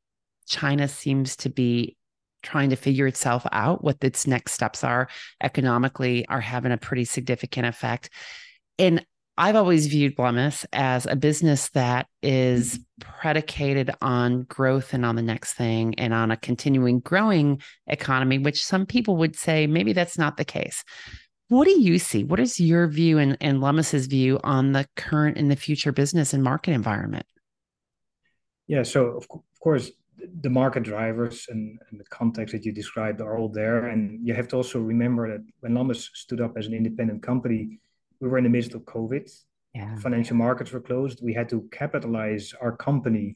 China 0.46 0.89
seems 0.89 1.38
to 1.38 1.50
be 1.50 1.96
trying 2.43 2.70
to 2.72 2.75
figure 2.75 3.08
itself 3.08 3.48
out 3.53 3.82
what 3.82 4.03
its 4.03 4.27
next 4.27 4.51
steps 4.51 4.84
are 4.84 5.08
economically 5.41 6.27
are 6.27 6.41
having 6.41 6.74
a 6.74 6.77
pretty 6.77 7.05
significant 7.05 7.65
effect. 7.65 8.10
And 8.77 9.05
I've 9.36 9.56
always 9.56 9.88
viewed 9.88 10.16
Lummus 10.18 10.63
as 10.72 11.08
a 11.08 11.16
business 11.16 11.70
that 11.70 12.08
is 12.22 12.80
predicated 13.00 13.90
on 14.00 14.44
growth 14.44 14.94
and 14.94 15.04
on 15.04 15.16
the 15.16 15.24
next 15.24 15.54
thing 15.54 15.96
and 15.96 16.13
on 16.13 16.30
a 16.30 16.38
continuing 16.38 17.00
growing 17.00 17.62
economy, 17.88 18.38
which 18.38 18.63
some 18.63 18.86
people 18.86 19.18
would 19.18 19.36
say 19.36 19.66
maybe 19.66 19.94
that's 19.94 20.20
not 20.20 20.38
the 20.38 20.46
case. 20.46 20.84
What 21.48 21.66
do 21.66 21.82
you 21.82 21.98
see? 21.98 22.24
What 22.24 22.40
is 22.40 22.60
your 22.60 22.88
view 22.88 23.18
and, 23.18 23.36
and 23.42 23.60
view 23.60 24.40
on 24.44 24.72
the 24.72 24.88
current 24.96 25.38
and 25.38 25.50
the 25.50 25.56
future 25.56 25.92
business 25.92 26.34
and 26.34 26.44
market 26.44 26.72
environment? 26.72 27.25
Yeah, 28.68 28.84
so 28.84 29.18
of, 29.18 29.28
of 29.32 29.60
course, 29.60 29.92
the 30.42 30.50
market 30.50 30.84
drivers 30.84 31.48
and, 31.50 31.80
and, 31.90 32.00
the 32.00 32.06
context 32.06 32.54
that 32.54 32.63
you 32.63 32.72
described 32.72 33.20
are 33.20 33.38
all 33.38 33.50
there. 33.50 33.88
And 33.88 34.25
you 34.25 34.34
have 34.34 34.48
to 34.50 34.56
also 34.56 34.80
remember 34.80 35.30
that 35.32 35.46
when 35.60 35.74
Lummus 35.74 36.10
stood 36.13 36.40
up 36.40 36.56
as 36.56 36.68
an 36.68 36.74
independent 36.74 37.22
company, 37.22 37.80
we 38.24 38.30
were 38.30 38.38
in 38.38 38.46
the 38.46 38.50
midst 38.50 38.74
of 38.74 38.84
COVID. 38.84 39.30
Yeah. 39.75 39.98
Financial 39.98 40.38
markets 40.38 40.72
were 40.72 40.80
closed. 40.80 41.20
We 41.22 41.34
had 41.34 41.50
to 41.50 41.68
capitalize 41.74 42.53
our 42.62 42.74
company 42.77 43.36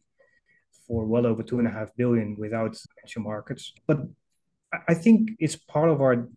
for 0.87 1.05
well 1.05 1.25
over 1.25 1.43
two 1.43 1.59
and 1.59 1.67
a 1.67 1.71
half 1.71 1.89
billion 1.97 2.37
without 2.37 2.77
financial 2.95 3.23
markets. 3.23 3.73
But 3.85 3.99
I 4.87 4.93
think 4.93 5.31
it's 5.39 5.57
part 5.57 5.89
of 5.89 5.99
our 5.99 6.29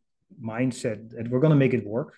mindset 0.42 1.10
that 1.10 1.30
we're 1.30 1.38
going 1.38 1.56
to 1.56 1.64
make 1.64 1.74
it 1.74 1.86
work. 1.86 2.14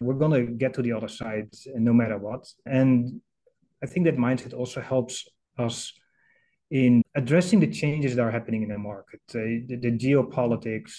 We're 0.00 0.20
going 0.22 0.36
to 0.38 0.52
get 0.52 0.74
to 0.74 0.82
the 0.82 0.92
other 0.92 1.08
side 1.08 1.48
no 1.74 1.92
matter 1.92 2.18
what. 2.18 2.46
And 2.64 3.20
I 3.82 3.86
think 3.86 4.06
that 4.06 4.16
mindset 4.16 4.54
also 4.54 4.80
helps 4.80 5.26
us 5.58 5.92
in 6.70 7.02
addressing 7.16 7.58
the 7.58 7.72
changes 7.82 8.14
that 8.14 8.22
are 8.22 8.30
happening 8.30 8.62
in 8.62 8.68
the 8.68 8.78
market, 8.78 9.20
the, 9.32 9.64
the, 9.66 9.76
the 9.76 9.92
geopolitics, 10.04 10.92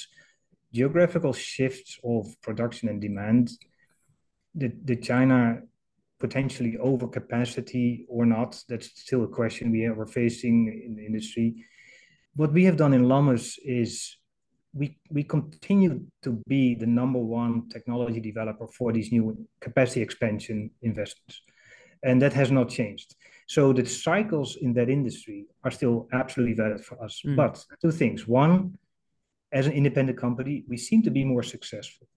geographical 0.74 1.32
shifts 1.32 1.98
of 2.04 2.26
production 2.42 2.90
and 2.90 3.00
demand, 3.00 3.52
the, 4.56 4.72
the 4.84 4.96
China 4.96 5.62
potentially 6.20 6.78
overcapacity 6.84 8.06
or 8.10 8.26
not, 8.26 8.62
that's 8.68 8.88
still 9.00 9.24
a 9.24 9.28
question 9.28 9.72
we 9.72 9.86
are 9.86 10.06
facing 10.06 10.68
in 10.86 10.96
the 10.96 11.06
industry. 11.06 11.66
What 12.36 12.52
we 12.52 12.66
have 12.66 12.78
done 12.78 12.94
in 12.94 13.06
Lummus 13.06 13.58
is 13.64 14.18
we, 14.74 14.98
we 15.10 15.24
continue 15.24 16.06
to 16.22 16.42
be 16.48 16.76
the 16.76 16.86
number 16.86 17.20
one 17.20 17.70
technology 17.70 18.20
developer 18.20 18.68
for 18.68 18.92
these 18.92 19.12
new 19.12 19.48
capacity 19.62 20.02
expansion 20.02 20.72
investments. 20.82 21.42
And 22.04 22.22
that 22.22 22.34
has 22.34 22.52
not 22.52 22.70
changed. 22.70 23.16
So 23.48 23.74
the 23.74 23.86
cycles 23.86 24.58
in 24.62 24.74
that 24.74 24.90
industry 24.90 25.48
are 25.64 25.72
still 25.72 26.08
absolutely 26.14 26.56
valid 26.56 26.82
for 26.86 27.04
us. 27.04 27.22
Mm. 27.26 27.36
But 27.36 27.66
two 27.82 27.92
things. 27.92 28.28
One, 28.28 28.78
as 29.52 29.68
an 29.68 29.74
independent 29.74 30.18
company, 30.18 30.64
we 30.68 30.78
seem 30.78 31.02
to 31.04 31.10
be 31.10 31.24
more 31.24 31.44
successful 31.44 32.08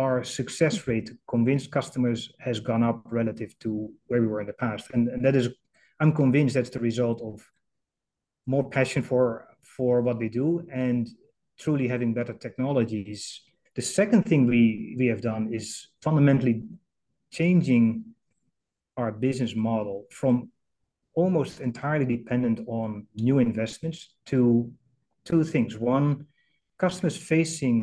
our 0.00 0.24
success 0.24 0.86
rate 0.88 1.06
to 1.06 1.14
convince 1.28 1.66
customers 1.66 2.20
has 2.38 2.58
gone 2.58 2.82
up 2.82 2.98
relative 3.04 3.50
to 3.58 3.70
where 4.06 4.22
we 4.22 4.28
were 4.32 4.40
in 4.40 4.46
the 4.46 4.60
past. 4.64 4.84
And, 4.94 5.02
that 5.24 5.36
is, 5.36 5.48
I'm 6.00 6.12
convinced 6.12 6.54
that's 6.54 6.70
the 6.70 6.80
result 6.90 7.20
of 7.20 7.34
more 8.46 8.66
passion 8.76 9.02
for 9.02 9.46
for 9.76 10.00
what 10.06 10.18
we 10.18 10.28
do 10.28 10.48
and 10.72 11.02
truly 11.62 11.86
having 11.86 12.14
better 12.14 12.32
technologies. 12.46 13.20
The 13.78 13.82
second 13.82 14.22
thing 14.24 14.40
we 14.46 14.96
we 15.00 15.06
have 15.12 15.20
done 15.32 15.44
is 15.58 15.66
fundamentally 16.06 16.56
changing 17.38 17.84
our 18.96 19.12
business 19.26 19.54
model 19.54 19.96
from 20.20 20.34
almost 21.14 21.60
entirely 21.60 22.06
dependent 22.16 22.58
on 22.66 23.06
new 23.28 23.38
investments 23.38 23.98
to 24.30 24.40
two 25.28 25.42
things. 25.44 25.72
One, 25.96 26.08
customers 26.78 27.16
facing 27.16 27.80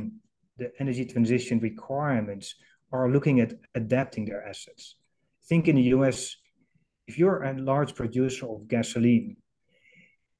the 0.58 0.72
energy 0.80 1.06
transition 1.06 1.60
requirements 1.60 2.56
are 2.92 3.10
looking 3.10 3.40
at 3.40 3.54
adapting 3.76 4.26
their 4.26 4.46
assets. 4.48 4.96
Think 5.48 5.68
in 5.68 5.76
the 5.76 5.84
US, 5.96 6.36
if 7.08 7.18
you're 7.18 7.44
a 7.44 7.58
large 7.58 7.96
producer 7.96 8.48
of 8.48 8.68
gasoline, 8.68 9.38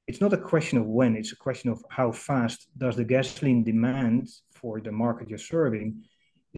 it's 0.06 0.20
not 0.20 0.32
a 0.32 0.38
question 0.38 0.78
of 0.78 0.86
when, 0.86 1.16
it's 1.16 1.32
a 1.32 1.36
question 1.36 1.70
of 1.70 1.84
how 1.90 2.12
fast 2.12 2.68
does 2.76 2.96
the 2.96 3.04
gasoline 3.04 3.62
demand 3.62 4.28
for 4.54 4.80
the 4.80 4.92
market 4.92 5.28
you're 5.28 5.38
serving 5.38 6.02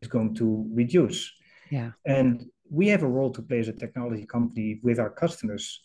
is 0.03 0.09
going 0.09 0.35
to 0.37 0.69
reduce. 0.73 1.33
Yeah. 1.71 1.91
And 2.07 2.47
we 2.71 2.87
have 2.89 3.03
a 3.03 3.09
role 3.09 3.31
to 3.33 3.43
play 3.43 3.59
as 3.59 3.69
a 3.69 3.73
technology 3.73 4.25
company 4.27 4.81
with 4.83 5.01
our 5.01 5.11
customers, 5.11 5.81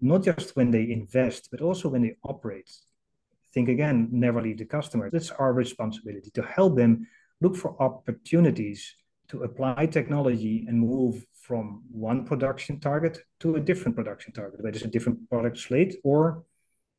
not 0.00 0.22
just 0.22 0.54
when 0.56 0.70
they 0.70 0.90
invest, 0.90 1.48
but 1.50 1.62
also 1.62 1.88
when 1.88 2.02
they 2.02 2.16
operate 2.24 2.70
think 3.52 3.68
again, 3.68 4.08
never 4.10 4.42
leave 4.42 4.58
the 4.58 4.64
customer. 4.64 5.10
That's 5.10 5.30
our 5.30 5.52
responsibility 5.52 6.30
to 6.34 6.42
help 6.42 6.76
them 6.76 7.06
look 7.40 7.56
for 7.56 7.80
opportunities 7.82 8.94
to 9.28 9.42
apply 9.42 9.86
technology 9.86 10.64
and 10.68 10.80
move 10.80 11.24
from 11.32 11.82
one 11.90 12.24
production 12.24 12.80
target 12.80 13.18
to 13.40 13.56
a 13.56 13.60
different 13.60 13.96
production 13.96 14.32
target, 14.32 14.60
whether 14.62 14.76
it's 14.76 14.84
a 14.84 14.88
different 14.88 15.28
product 15.30 15.58
slate 15.58 15.96
or 16.04 16.44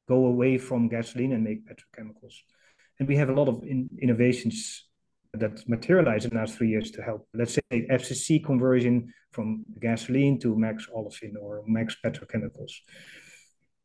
go 0.07 0.25
away 0.25 0.57
from 0.57 0.87
gasoline 0.87 1.33
and 1.33 1.43
make 1.43 1.67
petrochemicals. 1.67 2.33
And 2.99 3.07
we 3.07 3.15
have 3.15 3.29
a 3.29 3.33
lot 3.33 3.47
of 3.47 3.63
in, 3.63 3.89
innovations 4.01 4.85
that 5.33 5.67
materialize 5.67 6.25
in 6.25 6.31
the 6.31 6.37
last 6.37 6.55
three 6.55 6.69
years 6.69 6.89
to 6.91 7.03
help, 7.03 7.27
let's 7.33 7.53
say, 7.53 7.61
FCC 7.71 8.43
conversion 8.43 9.13
from 9.31 9.63
gasoline 9.79 10.39
to 10.39 10.57
max 10.57 10.87
olefin 10.95 11.33
or 11.39 11.63
max 11.67 11.95
petrochemicals. 12.03 12.71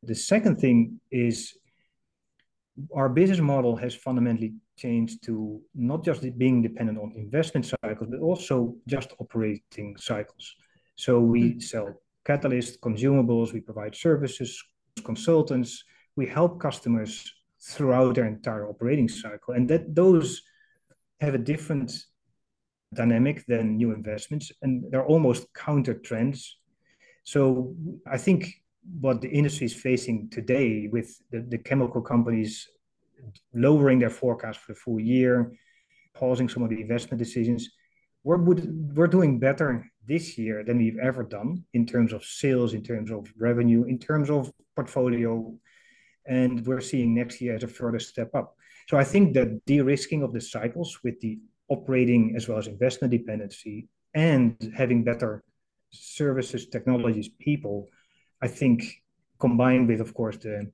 The 0.02 0.14
second 0.14 0.56
thing 0.56 1.00
is 1.10 1.54
our 2.94 3.08
business 3.08 3.40
model 3.40 3.76
has 3.76 3.94
fundamentally 3.94 4.54
changed 4.76 5.24
to 5.24 5.60
not 5.74 6.04
just 6.04 6.22
being 6.38 6.62
dependent 6.62 6.98
on 6.98 7.12
investment 7.16 7.66
cycles, 7.66 8.08
but 8.10 8.20
also 8.20 8.76
just 8.86 9.14
operating 9.20 9.96
cycles. 9.96 10.54
So 10.96 11.20
we 11.20 11.42
mm-hmm. 11.42 11.60
sell 11.60 12.00
catalysts, 12.26 12.78
consumables, 12.78 13.52
we 13.52 13.60
provide 13.60 13.94
services, 13.94 14.62
consultants, 15.04 15.84
we 16.16 16.26
help 16.26 16.60
customers 16.60 17.32
throughout 17.60 18.14
their 18.14 18.26
entire 18.26 18.68
operating 18.68 19.08
cycle. 19.08 19.54
And 19.54 19.68
that 19.70 19.94
those 19.94 20.42
have 21.20 21.34
a 21.34 21.38
different 21.38 21.92
dynamic 22.92 23.44
than 23.46 23.76
new 23.76 23.92
investments, 23.92 24.52
and 24.62 24.84
they're 24.90 25.06
almost 25.06 25.52
counter 25.54 25.94
trends. 25.94 26.58
So 27.24 27.74
I 28.06 28.18
think 28.18 28.46
what 29.00 29.20
the 29.20 29.28
industry 29.28 29.66
is 29.66 29.74
facing 29.74 30.28
today 30.30 30.88
with 30.90 31.20
the, 31.30 31.40
the 31.48 31.58
chemical 31.58 32.02
companies 32.02 32.68
lowering 33.54 33.98
their 33.98 34.10
forecast 34.10 34.60
for 34.60 34.72
the 34.72 34.78
full 34.78 35.00
year, 35.00 35.52
pausing 36.14 36.48
some 36.48 36.62
of 36.62 36.70
the 36.70 36.80
investment 36.80 37.18
decisions. 37.18 37.70
We're, 38.22 38.38
we're 38.38 39.06
doing 39.06 39.38
better 39.38 39.90
this 40.06 40.38
year 40.38 40.64
than 40.64 40.78
we've 40.78 40.98
ever 40.98 41.22
done 41.22 41.64
in 41.72 41.86
terms 41.86 42.12
of 42.12 42.24
sales, 42.24 42.74
in 42.74 42.82
terms 42.82 43.10
of 43.10 43.26
revenue, 43.38 43.84
in 43.84 43.98
terms 43.98 44.30
of 44.30 44.50
portfolio. 44.76 45.54
And 46.26 46.64
we're 46.66 46.80
seeing 46.80 47.14
next 47.14 47.40
year 47.40 47.54
as 47.54 47.64
a 47.64 47.68
further 47.68 47.98
step 47.98 48.34
up. 48.34 48.54
So 48.88 48.96
I 48.96 49.04
think 49.04 49.34
that 49.34 49.64
de 49.66 49.80
risking 49.80 50.22
of 50.22 50.32
the 50.32 50.40
cycles 50.40 50.98
with 51.02 51.20
the 51.20 51.38
operating 51.68 52.34
as 52.36 52.48
well 52.48 52.58
as 52.58 52.66
investment 52.66 53.10
dependency 53.10 53.88
and 54.14 54.72
having 54.76 55.04
better 55.04 55.42
services, 55.90 56.66
technologies, 56.66 57.28
people, 57.28 57.88
I 58.42 58.48
think 58.48 59.02
combined 59.38 59.88
with, 59.88 60.00
of 60.00 60.14
course, 60.14 60.36
the 60.38 60.70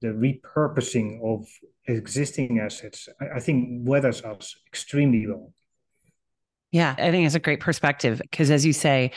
the 0.00 0.08
repurposing 0.08 1.20
of 1.24 1.48
existing 1.88 2.60
assets, 2.60 3.08
I, 3.20 3.40
think 3.40 3.80
weathers 3.88 4.22
us 4.22 4.54
extremely 4.68 5.26
well. 5.26 5.52
Yeah, 6.70 6.94
I 6.96 7.10
think 7.10 7.26
it's 7.26 7.34
a 7.34 7.40
great 7.40 7.60
perspective 7.60 8.20
because, 8.20 8.50
as 8.50 8.64
you 8.64 8.72
say, 8.72 9.10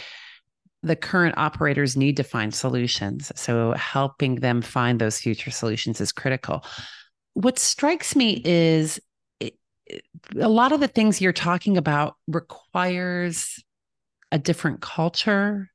the 0.82 0.96
current 0.96 1.38
operators 1.38 1.96
need 1.96 2.18
to 2.18 2.24
find 2.24 2.54
solutions. 2.54 3.32
So, 3.36 3.74
helping 3.74 4.36
them 4.36 4.62
find 4.62 5.00
those 5.00 5.20
future 5.20 5.52
solutions 5.52 6.02
is 6.02 6.12
critical. 6.12 6.66
What 7.34 7.60
strikes 7.60 8.16
me 8.16 8.42
is 8.44 9.00
a 10.40 10.50
lot 10.50 10.72
of 10.72 10.80
the 10.80 10.88
things 10.88 11.22
you're 11.22 11.34
talking 11.34 11.78
about 11.78 12.16
requires 12.28 13.64
a 14.32 14.40
different 14.40 14.82
culture, 14.82 15.71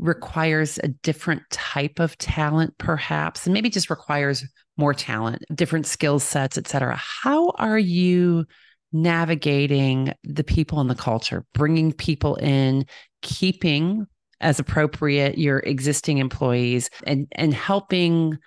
requires 0.00 0.78
a 0.82 0.88
different 0.88 1.42
type 1.50 2.00
of 2.00 2.16
talent, 2.18 2.76
perhaps, 2.78 3.46
and 3.46 3.52
maybe 3.52 3.68
just 3.68 3.90
requires 3.90 4.44
more 4.76 4.94
talent, 4.94 5.44
different 5.54 5.86
skill 5.86 6.18
sets, 6.18 6.56
et 6.56 6.66
cetera. 6.66 6.96
How 6.96 7.50
are 7.50 7.78
you 7.78 8.46
navigating 8.92 10.12
the 10.24 10.42
people 10.42 10.80
and 10.80 10.88
the 10.88 10.94
culture, 10.94 11.44
bringing 11.52 11.92
people 11.92 12.36
in, 12.36 12.86
keeping 13.22 14.06
as 14.40 14.58
appropriate 14.58 15.36
your 15.36 15.58
existing 15.58 16.18
employees, 16.18 16.88
and 17.06 17.26
and 17.32 17.52
helping 17.52 18.38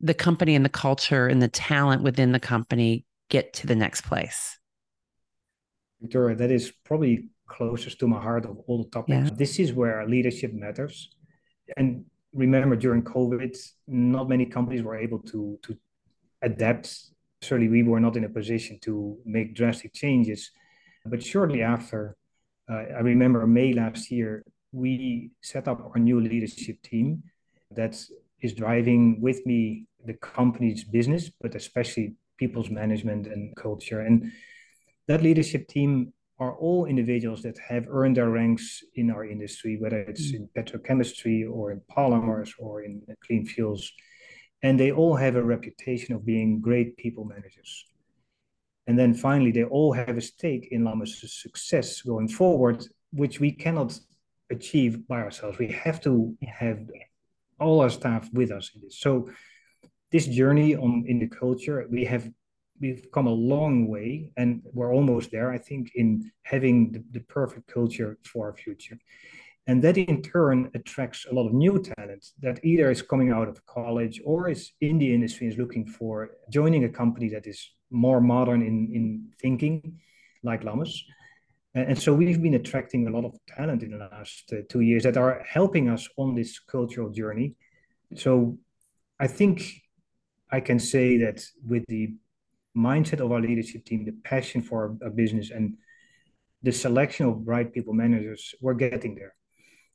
the 0.00 0.14
company 0.14 0.56
and 0.56 0.64
the 0.64 0.70
culture 0.70 1.28
and 1.28 1.40
the 1.40 1.48
talent 1.48 2.02
within 2.02 2.32
the 2.32 2.40
company 2.40 3.04
get 3.28 3.52
to 3.52 3.66
the 3.66 3.76
next 3.76 4.00
place? 4.00 4.58
Victoria, 6.00 6.34
that 6.34 6.50
is 6.50 6.72
probably 6.84 7.28
closest 7.56 7.98
to 8.00 8.06
my 8.06 8.20
heart 8.20 8.44
of 8.46 8.56
all 8.66 8.78
the 8.84 8.90
topics. 8.90 9.28
Yeah. 9.30 9.36
This 9.42 9.58
is 9.58 9.72
where 9.72 10.06
leadership 10.06 10.52
matters. 10.52 11.10
And 11.76 12.04
remember, 12.32 12.76
during 12.76 13.02
COVID, 13.02 13.54
not 13.86 14.28
many 14.28 14.46
companies 14.46 14.82
were 14.82 14.96
able 14.96 15.20
to, 15.32 15.58
to 15.64 15.76
adapt. 16.42 16.86
Certainly, 17.42 17.70
we 17.76 17.82
were 17.82 18.00
not 18.00 18.16
in 18.16 18.24
a 18.24 18.28
position 18.28 18.78
to 18.86 18.92
make 19.24 19.54
drastic 19.54 19.92
changes. 19.92 20.50
But 21.04 21.22
shortly 21.22 21.62
after, 21.62 22.16
uh, 22.70 22.98
I 22.98 23.02
remember 23.12 23.46
May 23.46 23.72
last 23.72 24.10
year, 24.10 24.44
we 24.72 25.30
set 25.42 25.66
up 25.66 25.78
our 25.80 25.98
new 25.98 26.20
leadership 26.20 26.82
team 26.82 27.22
that 27.78 27.94
is 28.40 28.52
driving 28.54 29.20
with 29.20 29.44
me 29.46 29.86
the 30.04 30.14
company's 30.14 30.84
business, 30.84 31.30
but 31.40 31.54
especially 31.54 32.14
people's 32.38 32.70
management 32.70 33.26
and 33.26 33.54
culture. 33.56 34.00
And 34.00 34.32
that 35.08 35.22
leadership 35.22 35.68
team 35.68 36.12
are 36.40 36.54
all 36.54 36.86
individuals 36.86 37.42
that 37.42 37.58
have 37.58 37.86
earned 37.90 38.16
their 38.16 38.30
ranks 38.30 38.82
in 38.94 39.10
our 39.10 39.26
industry, 39.26 39.76
whether 39.78 40.00
it's 40.00 40.32
mm. 40.32 40.36
in 40.36 40.48
petrochemistry 40.56 41.48
or 41.48 41.70
in 41.70 41.82
polymers 41.94 42.50
or 42.58 42.82
in 42.82 43.02
clean 43.24 43.44
fuels. 43.44 43.92
And 44.62 44.80
they 44.80 44.90
all 44.90 45.16
have 45.16 45.36
a 45.36 45.44
reputation 45.44 46.14
of 46.14 46.24
being 46.24 46.60
great 46.60 46.96
people 46.96 47.24
managers. 47.24 47.84
And 48.86 48.98
then 48.98 49.12
finally, 49.12 49.52
they 49.52 49.64
all 49.64 49.92
have 49.92 50.16
a 50.16 50.20
stake 50.20 50.68
in 50.70 50.82
Lummus' 50.82 51.28
success 51.28 52.00
going 52.00 52.28
forward, 52.28 52.84
which 53.12 53.38
we 53.38 53.52
cannot 53.52 53.98
achieve 54.50 55.06
by 55.06 55.20
ourselves. 55.20 55.58
We 55.58 55.68
have 55.68 56.00
to 56.02 56.36
have 56.42 56.80
all 57.60 57.80
our 57.82 57.90
staff 57.90 58.28
with 58.32 58.50
us 58.50 58.70
in 58.74 58.80
this. 58.80 58.98
So 58.98 59.30
this 60.10 60.26
journey 60.26 60.74
on 60.74 61.04
in 61.06 61.18
the 61.18 61.28
culture, 61.28 61.86
we 61.90 62.04
have 62.06 62.28
we've 62.80 63.06
come 63.12 63.26
a 63.26 63.32
long 63.32 63.88
way 63.88 64.32
and 64.36 64.62
we're 64.72 64.94
almost 64.94 65.30
there, 65.30 65.50
I 65.50 65.58
think, 65.58 65.92
in 65.94 66.30
having 66.42 66.92
the, 66.92 67.04
the 67.12 67.20
perfect 67.20 67.72
culture 67.72 68.18
for 68.24 68.46
our 68.46 68.56
future. 68.56 68.98
And 69.66 69.82
that 69.82 69.98
in 69.98 70.22
turn 70.22 70.70
attracts 70.74 71.26
a 71.30 71.34
lot 71.34 71.46
of 71.46 71.52
new 71.52 71.80
talent 71.80 72.26
that 72.40 72.64
either 72.64 72.90
is 72.90 73.02
coming 73.02 73.30
out 73.30 73.46
of 73.46 73.64
college 73.66 74.20
or 74.24 74.48
is 74.48 74.72
in 74.80 74.98
the 74.98 75.14
industry 75.14 75.46
is 75.46 75.58
looking 75.58 75.86
for 75.86 76.30
joining 76.50 76.84
a 76.84 76.88
company 76.88 77.28
that 77.28 77.46
is 77.46 77.70
more 77.90 78.20
modern 78.20 78.62
in, 78.62 78.90
in 78.92 79.28
thinking, 79.40 80.00
like. 80.42 80.64
And, 80.64 81.06
and 81.74 81.98
so 82.02 82.14
we've 82.14 82.42
been 82.42 82.54
attracting 82.54 83.06
a 83.06 83.10
lot 83.10 83.24
of 83.24 83.36
talent 83.46 83.82
in 83.82 83.90
the 83.90 83.98
last 83.98 84.50
uh, 84.52 84.62
two 84.68 84.80
years 84.80 85.02
that 85.02 85.16
are 85.16 85.44
helping 85.48 85.88
us 85.88 86.08
on 86.16 86.34
this 86.34 86.58
cultural 86.58 87.10
journey. 87.10 87.54
So 88.16 88.58
I 89.20 89.26
think 89.26 89.62
I 90.50 90.60
can 90.60 90.78
say 90.78 91.18
that 91.18 91.44
with 91.64 91.84
the 91.86 92.14
mindset 92.76 93.20
of 93.20 93.32
our 93.32 93.40
leadership 93.40 93.84
team, 93.84 94.04
the 94.04 94.14
passion 94.24 94.62
for 94.62 94.96
our 95.02 95.10
business, 95.10 95.50
and 95.50 95.74
the 96.62 96.72
selection 96.72 97.26
of 97.26 97.44
bright 97.44 97.72
people 97.72 97.94
managers, 97.94 98.54
we're 98.60 98.74
getting 98.74 99.14
there. 99.14 99.34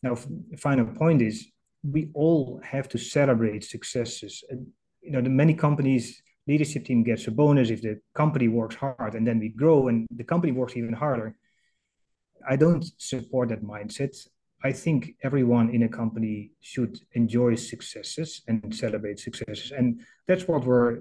Now, 0.01 0.15
final 0.57 0.85
point 0.85 1.21
is 1.21 1.47
we 1.83 2.09
all 2.13 2.59
have 2.63 2.89
to 2.89 2.97
celebrate 2.97 3.63
successes. 3.63 4.43
And, 4.49 4.67
you 5.01 5.11
know, 5.11 5.21
the 5.21 5.29
many 5.29 5.53
companies 5.53 6.21
leadership 6.47 6.85
team 6.85 7.03
gets 7.03 7.27
a 7.27 7.31
bonus 7.31 7.69
if 7.69 7.81
the 7.81 7.99
company 8.13 8.47
works 8.47 8.75
hard, 8.75 9.15
and 9.15 9.25
then 9.27 9.39
we 9.39 9.49
grow, 9.49 9.87
and 9.87 10.07
the 10.15 10.23
company 10.23 10.51
works 10.51 10.77
even 10.77 10.93
harder. 10.93 11.35
I 12.47 12.55
don't 12.55 12.85
support 12.97 13.49
that 13.49 13.63
mindset. 13.63 14.15
I 14.63 14.71
think 14.71 15.15
everyone 15.23 15.69
in 15.69 15.83
a 15.83 15.89
company 15.89 16.51
should 16.61 16.99
enjoy 17.13 17.55
successes 17.55 18.41
and 18.47 18.73
celebrate 18.75 19.19
successes, 19.19 19.71
and 19.71 20.01
that's 20.27 20.47
what 20.47 20.65
we're 20.65 20.99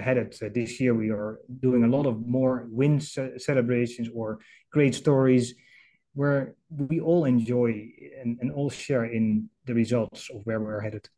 headed 0.00 0.36
uh, 0.42 0.48
this 0.52 0.80
year. 0.80 0.94
We 0.94 1.10
are 1.10 1.40
doing 1.60 1.84
a 1.84 1.88
lot 1.88 2.06
of 2.06 2.26
more 2.26 2.66
win 2.70 3.00
celebrations 3.00 4.08
or 4.14 4.38
great 4.72 4.94
stories 4.94 5.54
where 6.14 6.54
we 6.70 7.00
all 7.00 7.24
enjoy 7.24 7.90
and, 8.20 8.38
and 8.40 8.52
all 8.52 8.70
share 8.70 9.04
in 9.04 9.48
the 9.66 9.74
results 9.74 10.30
of 10.30 10.42
where 10.44 10.60
we're 10.60 10.80
headed. 10.80 11.08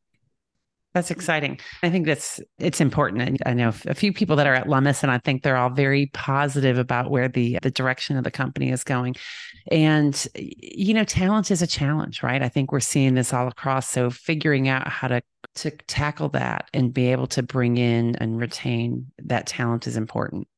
That's 0.96 1.10
exciting. 1.10 1.60
I 1.82 1.90
think 1.90 2.06
that's 2.06 2.40
it's 2.58 2.80
important. 2.80 3.42
I 3.44 3.52
know 3.52 3.68
a 3.84 3.94
few 3.94 4.14
people 4.14 4.34
that 4.36 4.46
are 4.46 4.54
at 4.54 4.66
Lummus, 4.66 5.02
and 5.02 5.12
I 5.12 5.18
think 5.18 5.42
they're 5.42 5.58
all 5.58 5.68
very 5.68 6.06
positive 6.14 6.78
about 6.78 7.10
where 7.10 7.28
the 7.28 7.58
the 7.62 7.70
direction 7.70 8.16
of 8.16 8.24
the 8.24 8.30
company 8.30 8.70
is 8.70 8.82
going. 8.82 9.14
And 9.70 10.26
you 10.34 10.94
know, 10.94 11.04
talent 11.04 11.50
is 11.50 11.60
a 11.60 11.66
challenge, 11.66 12.22
right? 12.22 12.42
I 12.42 12.48
think 12.48 12.72
we're 12.72 12.80
seeing 12.80 13.12
this 13.12 13.34
all 13.34 13.46
across. 13.46 13.90
So 13.90 14.08
figuring 14.08 14.70
out 14.70 14.88
how 14.88 15.08
to 15.08 15.20
to 15.56 15.70
tackle 15.86 16.30
that 16.30 16.70
and 16.72 16.94
be 16.94 17.12
able 17.12 17.26
to 17.26 17.42
bring 17.42 17.76
in 17.76 18.16
and 18.16 18.40
retain 18.40 19.12
that 19.18 19.46
talent 19.46 19.86
is 19.86 19.98
important. 19.98 20.48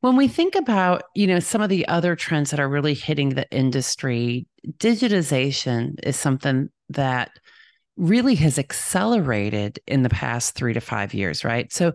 When 0.00 0.16
we 0.16 0.26
think 0.26 0.56
about, 0.56 1.04
you 1.14 1.28
know, 1.28 1.38
some 1.38 1.62
of 1.62 1.68
the 1.68 1.86
other 1.86 2.16
trends 2.16 2.50
that 2.50 2.58
are 2.58 2.68
really 2.68 2.94
hitting 2.94 3.28
the 3.28 3.48
industry, 3.52 4.48
digitization 4.78 5.94
is 6.02 6.16
something 6.16 6.70
that 6.88 7.30
really 8.02 8.34
has 8.34 8.58
accelerated 8.58 9.78
in 9.86 10.02
the 10.02 10.08
past 10.08 10.56
3 10.56 10.74
to 10.74 10.80
5 10.80 11.14
years, 11.14 11.44
right? 11.44 11.72
So 11.72 11.94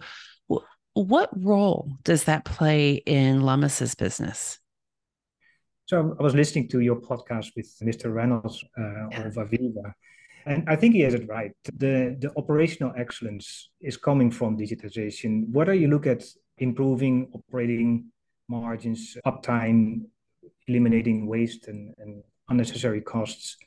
w- 0.50 0.66
what 0.94 1.30
role 1.36 1.92
does 2.04 2.24
that 2.24 2.46
play 2.46 2.94
in 3.06 3.42
Lummus's 3.42 3.94
business? 3.94 4.58
So 5.86 6.16
I 6.18 6.24
was 6.24 6.34
listening 6.34 6.70
to 6.70 6.80
your 6.80 6.96
podcast 6.96 7.52
with 7.58 7.70
Mr. 7.84 8.14
Reynolds 8.14 8.64
uh, 8.78 9.10
yeah. 9.12 9.28
of 9.28 9.34
AVEVA, 9.36 9.94
and 10.46 10.70
I 10.70 10.78
think 10.78 10.96
he 10.96 11.02
has 11.02 11.14
it 11.14 11.28
right. 11.28 11.52
The, 11.66 12.16
the 12.20 12.32
operational 12.38 12.94
excellence 12.98 13.70
is 13.82 13.98
coming 13.98 14.32
from 14.32 14.58
digitization. 14.58 15.50
Whether 15.52 15.74
you 15.74 15.90
look 15.90 16.08
at 16.08 16.24
improving 16.58 17.30
operating 17.34 18.12
margins, 18.48 19.18
uptime, 19.26 20.04
eliminating 20.68 21.28
waste 21.28 21.68
and, 21.68 21.94
and 21.98 22.24
unnecessary 22.50 23.02
costs, 23.02 23.58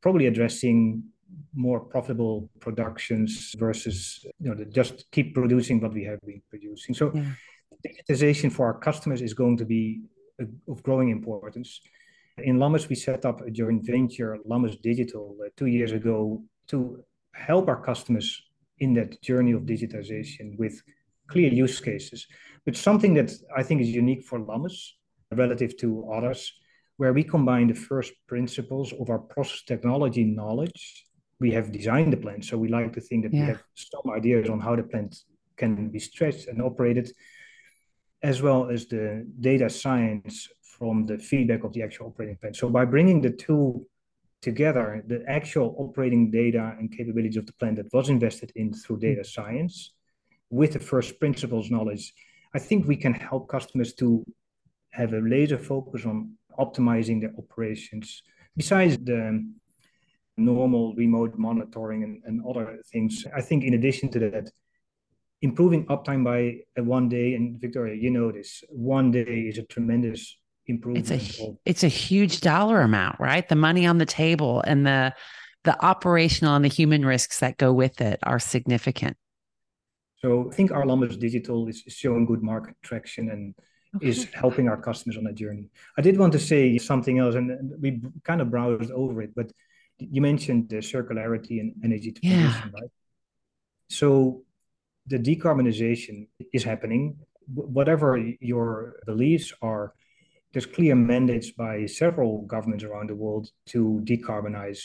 probably 0.00 0.26
addressing 0.26 1.04
more 1.56 1.80
profitable 1.80 2.50
productions 2.60 3.54
versus 3.58 4.24
you 4.38 4.54
know 4.54 4.64
just 4.64 5.10
keep 5.10 5.34
producing 5.34 5.80
what 5.80 5.92
we 5.92 6.04
have 6.04 6.20
been 6.22 6.42
producing. 6.50 6.94
So 6.94 7.12
yeah. 7.14 7.24
digitization 7.86 8.52
for 8.52 8.66
our 8.66 8.78
customers 8.78 9.22
is 9.22 9.34
going 9.34 9.56
to 9.58 9.64
be 9.64 10.02
of 10.68 10.82
growing 10.82 11.10
importance. 11.10 11.80
In 12.38 12.58
Lummus, 12.58 12.88
we 12.88 12.96
set 12.96 13.24
up 13.24 13.40
a 13.40 13.50
joint 13.50 13.86
venture, 13.86 14.36
Lummus 14.46 14.80
Digital, 14.82 15.36
uh, 15.42 15.48
two 15.56 15.66
years 15.66 15.92
ago 15.92 16.42
to 16.68 17.02
help 17.34 17.68
our 17.68 17.80
customers 17.82 18.42
in 18.78 18.92
that 18.94 19.22
journey 19.22 19.52
of 19.52 19.62
digitization 19.62 20.58
with 20.58 20.82
clear 21.28 21.50
use 21.52 21.80
cases. 21.80 22.26
But 22.64 22.76
something 22.76 23.14
that 23.14 23.32
I 23.56 23.62
think 23.62 23.80
is 23.80 23.88
unique 23.88 24.24
for 24.24 24.38
Lummus 24.38 24.92
relative 25.32 25.76
to 25.78 26.10
others, 26.12 26.52
where 26.98 27.12
we 27.12 27.24
combine 27.24 27.68
the 27.68 27.74
first 27.74 28.12
principles 28.26 28.92
of 29.00 29.10
our 29.10 29.18
process 29.18 29.62
technology 29.62 30.24
knowledge. 30.24 31.05
We 31.38 31.52
have 31.52 31.70
designed 31.70 32.12
the 32.12 32.16
plant, 32.16 32.44
so 32.44 32.56
we 32.56 32.68
like 32.68 32.92
to 32.94 33.00
think 33.00 33.24
that 33.24 33.34
yeah. 33.34 33.40
we 33.40 33.46
have 33.48 33.62
some 33.74 34.10
ideas 34.10 34.48
on 34.48 34.60
how 34.60 34.74
the 34.76 34.82
plant 34.82 35.16
can 35.56 35.88
be 35.88 35.98
stretched 35.98 36.48
and 36.48 36.62
operated, 36.62 37.12
as 38.22 38.40
well 38.42 38.70
as 38.70 38.86
the 38.86 39.26
data 39.40 39.68
science 39.68 40.48
from 40.62 41.04
the 41.04 41.18
feedback 41.18 41.64
of 41.64 41.72
the 41.72 41.82
actual 41.82 42.08
operating 42.08 42.36
plant. 42.36 42.56
So 42.56 42.68
by 42.68 42.84
bringing 42.84 43.20
the 43.20 43.30
two 43.30 43.86
together, 44.42 45.02
the 45.06 45.24
actual 45.26 45.74
operating 45.78 46.30
data 46.30 46.74
and 46.78 46.90
capabilities 46.90 47.36
of 47.36 47.46
the 47.46 47.52
plant 47.54 47.76
that 47.76 47.92
was 47.92 48.08
invested 48.08 48.52
in 48.54 48.72
through 48.72 48.98
data 48.98 49.22
mm. 49.22 49.26
science 49.26 49.92
with 50.50 50.72
the 50.74 50.78
first 50.78 51.18
principles 51.18 51.70
knowledge, 51.70 52.12
I 52.54 52.58
think 52.58 52.86
we 52.86 52.96
can 52.96 53.14
help 53.14 53.48
customers 53.48 53.92
to 53.94 54.24
have 54.90 55.12
a 55.12 55.18
laser 55.18 55.58
focus 55.58 56.06
on 56.06 56.32
optimizing 56.58 57.20
their 57.20 57.34
operations. 57.38 58.22
Besides 58.56 58.96
the 58.98 59.44
normal 60.36 60.94
remote 60.94 61.36
monitoring 61.38 62.02
and, 62.02 62.22
and 62.24 62.42
other 62.46 62.78
things, 62.92 63.24
I 63.34 63.40
think 63.40 63.64
in 63.64 63.74
addition 63.74 64.10
to 64.10 64.18
that, 64.30 64.50
improving 65.42 65.86
uptime 65.86 66.24
by 66.24 66.58
one 66.82 67.08
day, 67.08 67.34
and 67.34 67.60
Victoria, 67.60 67.94
you 67.94 68.10
know 68.10 68.32
this, 68.32 68.62
one 68.68 69.10
day 69.10 69.46
is 69.48 69.58
a 69.58 69.62
tremendous 69.62 70.36
improvement. 70.66 71.10
It's 71.10 71.40
a 71.40 71.56
it's 71.64 71.84
a 71.84 71.88
huge 71.88 72.40
dollar 72.40 72.80
amount, 72.80 73.20
right? 73.20 73.48
The 73.48 73.56
money 73.56 73.86
on 73.86 73.98
the 73.98 74.06
table 74.06 74.62
and 74.66 74.86
the 74.86 75.14
the 75.64 75.84
operational 75.84 76.54
and 76.54 76.64
the 76.64 76.68
human 76.68 77.04
risks 77.04 77.40
that 77.40 77.58
go 77.58 77.72
with 77.72 78.00
it 78.00 78.20
are 78.22 78.38
significant. 78.38 79.16
So 80.18 80.48
I 80.50 80.54
think 80.54 80.70
our 80.70 80.84
Lummus 80.84 81.18
Digital 81.18 81.66
is 81.68 81.82
showing 81.88 82.24
good 82.24 82.42
market 82.42 82.76
traction 82.82 83.30
and 83.30 83.54
okay. 83.96 84.08
is 84.08 84.24
helping 84.32 84.68
our 84.68 84.80
customers 84.80 85.16
on 85.16 85.24
that 85.24 85.34
journey. 85.34 85.68
I 85.98 86.02
did 86.02 86.18
want 86.18 86.32
to 86.32 86.38
say 86.38 86.78
something 86.78 87.18
else, 87.18 87.34
and 87.34 87.72
we 87.80 88.00
kind 88.24 88.40
of 88.40 88.50
browsed 88.50 88.90
over 88.90 89.22
it, 89.22 89.34
but 89.34 89.52
you 89.98 90.20
mentioned 90.20 90.68
the 90.68 90.76
circularity 90.76 91.60
and 91.60 91.74
energy 91.82 92.12
transition, 92.12 92.70
yeah. 92.74 92.80
right? 92.80 92.90
So 93.88 94.42
the 95.06 95.18
decarbonization 95.18 96.28
is 96.52 96.64
happening. 96.64 97.16
Whatever 97.54 98.18
your 98.40 98.96
beliefs 99.06 99.52
are, 99.62 99.94
there's 100.52 100.66
clear 100.66 100.94
mandates 100.94 101.50
by 101.50 101.86
several 101.86 102.42
governments 102.42 102.84
around 102.84 103.10
the 103.10 103.14
world 103.14 103.50
to 103.66 104.00
decarbonize. 104.04 104.80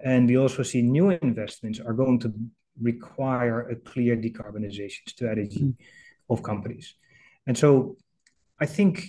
And 0.00 0.28
we 0.28 0.36
also 0.36 0.62
see 0.62 0.82
new 0.82 1.10
investments 1.10 1.80
are 1.80 1.92
going 1.92 2.18
to 2.20 2.32
require 2.80 3.68
a 3.68 3.76
clear 3.76 4.16
decarbonization 4.16 5.08
strategy 5.08 5.60
mm. 5.60 5.74
of 6.30 6.42
companies. 6.42 6.94
And 7.46 7.56
so 7.56 7.96
I 8.58 8.66
think 8.66 9.04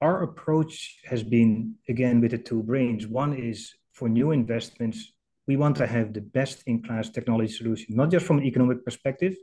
our 0.00 0.22
approach 0.22 1.00
has 1.04 1.22
been, 1.22 1.74
again, 1.88 2.20
with 2.20 2.30
the 2.30 2.38
two 2.38 2.62
brains. 2.62 3.06
One 3.06 3.34
is 3.34 3.74
for 3.98 4.08
new 4.08 4.30
investments, 4.30 5.12
we 5.48 5.56
want 5.56 5.74
to 5.76 5.86
have 5.86 6.12
the 6.12 6.20
best 6.20 6.62
in 6.66 6.80
class 6.82 7.10
technology 7.10 7.52
solution, 7.52 7.96
not 7.96 8.10
just 8.12 8.24
from 8.26 8.38
an 8.38 8.44
economic 8.44 8.84
perspective, 8.84 9.34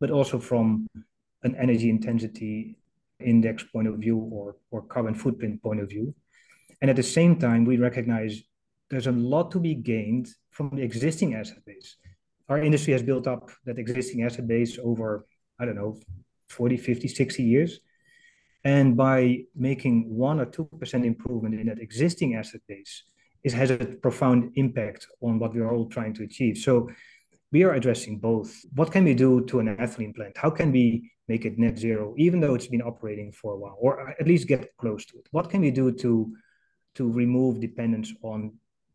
but 0.00 0.10
also 0.10 0.40
from 0.40 0.88
an 1.44 1.54
energy 1.54 1.88
intensity 1.88 2.76
index 3.20 3.62
point 3.62 3.86
of 3.86 3.94
view 4.04 4.18
or, 4.18 4.56
or 4.72 4.82
carbon 4.82 5.14
footprint 5.14 5.62
point 5.62 5.80
of 5.80 5.88
view. 5.88 6.12
And 6.80 6.90
at 6.90 6.96
the 6.96 7.04
same 7.04 7.38
time, 7.38 7.64
we 7.64 7.76
recognize 7.76 8.42
there's 8.90 9.06
a 9.06 9.12
lot 9.12 9.52
to 9.52 9.60
be 9.60 9.76
gained 9.76 10.28
from 10.50 10.70
the 10.74 10.82
existing 10.82 11.34
asset 11.34 11.64
base. 11.64 11.96
Our 12.48 12.58
industry 12.58 12.92
has 12.94 13.02
built 13.02 13.28
up 13.28 13.50
that 13.64 13.78
existing 13.78 14.24
asset 14.24 14.48
base 14.48 14.76
over, 14.82 15.24
I 15.60 15.66
don't 15.66 15.76
know, 15.76 16.00
40, 16.48 16.76
50, 16.78 17.06
60 17.06 17.42
years. 17.44 17.78
And 18.64 18.96
by 18.96 19.44
making 19.54 20.08
one 20.08 20.40
or 20.40 20.46
2% 20.46 21.04
improvement 21.04 21.54
in 21.54 21.68
that 21.68 21.78
existing 21.78 22.34
asset 22.34 22.62
base, 22.66 23.04
it 23.44 23.52
has 23.52 23.70
a 23.70 23.76
profound 23.76 24.52
impact 24.56 25.06
on 25.20 25.38
what 25.38 25.54
we 25.54 25.60
are 25.60 25.72
all 25.72 25.88
trying 25.88 26.14
to 26.14 26.24
achieve. 26.24 26.56
So 26.58 26.90
we 27.52 27.62
are 27.62 27.74
addressing 27.74 28.18
both. 28.18 28.50
What 28.74 28.90
can 28.90 29.04
we 29.04 29.14
do 29.14 29.44
to 29.44 29.60
an 29.60 29.76
ethylene 29.76 30.14
plant? 30.14 30.36
How 30.36 30.50
can 30.50 30.72
we 30.72 31.12
make 31.28 31.44
it 31.44 31.58
net 31.58 31.78
zero, 31.78 32.14
even 32.16 32.40
though 32.40 32.54
it's 32.54 32.66
been 32.66 32.82
operating 32.82 33.30
for 33.32 33.52
a 33.52 33.58
while, 33.58 33.76
or 33.78 34.10
at 34.20 34.26
least 34.26 34.48
get 34.48 34.76
close 34.78 35.04
to 35.06 35.18
it? 35.18 35.28
What 35.30 35.50
can 35.50 35.60
we 35.60 35.70
do 35.70 35.92
to, 35.92 36.34
to 36.96 37.12
remove 37.12 37.60
dependence 37.60 38.12
on 38.22 38.54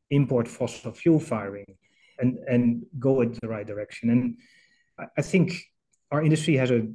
import 0.10 0.48
fossil 0.48 0.92
fuel 0.92 1.20
firing 1.20 1.78
and, 2.20 2.38
and 2.48 2.84
go 2.98 3.22
in 3.22 3.38
the 3.42 3.48
right 3.48 3.66
direction? 3.66 4.10
And 4.10 4.38
I 5.18 5.22
think 5.22 5.54
our 6.12 6.22
industry 6.24 6.58
has 6.58 6.72
a, 6.72 6.88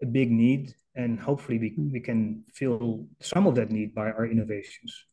a 0.00 0.06
big 0.06 0.30
need, 0.30 0.74
and 0.94 1.20
hopefully 1.20 1.58
we, 1.58 1.74
we 1.76 2.00
can 2.00 2.44
fill 2.54 3.06
some 3.20 3.46
of 3.46 3.56
that 3.56 3.70
need 3.70 3.94
by 3.94 4.10
our 4.10 4.26
innovations. 4.26 5.04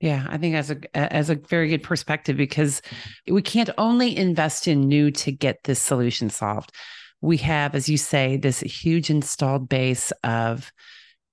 Yeah, 0.00 0.26
I 0.28 0.38
think 0.38 0.54
as 0.54 0.70
a 0.70 0.96
as 0.96 1.28
a 1.28 1.34
very 1.34 1.68
good 1.68 1.82
perspective 1.82 2.36
because 2.36 2.82
we 3.28 3.42
can't 3.42 3.70
only 3.78 4.16
invest 4.16 4.68
in 4.68 4.86
new 4.86 5.10
to 5.10 5.32
get 5.32 5.64
this 5.64 5.80
solution 5.80 6.30
solved. 6.30 6.72
We 7.20 7.36
have, 7.38 7.74
as 7.74 7.88
you 7.88 7.96
say, 7.96 8.36
this 8.36 8.60
huge 8.60 9.10
installed 9.10 9.68
base 9.68 10.12
of 10.22 10.70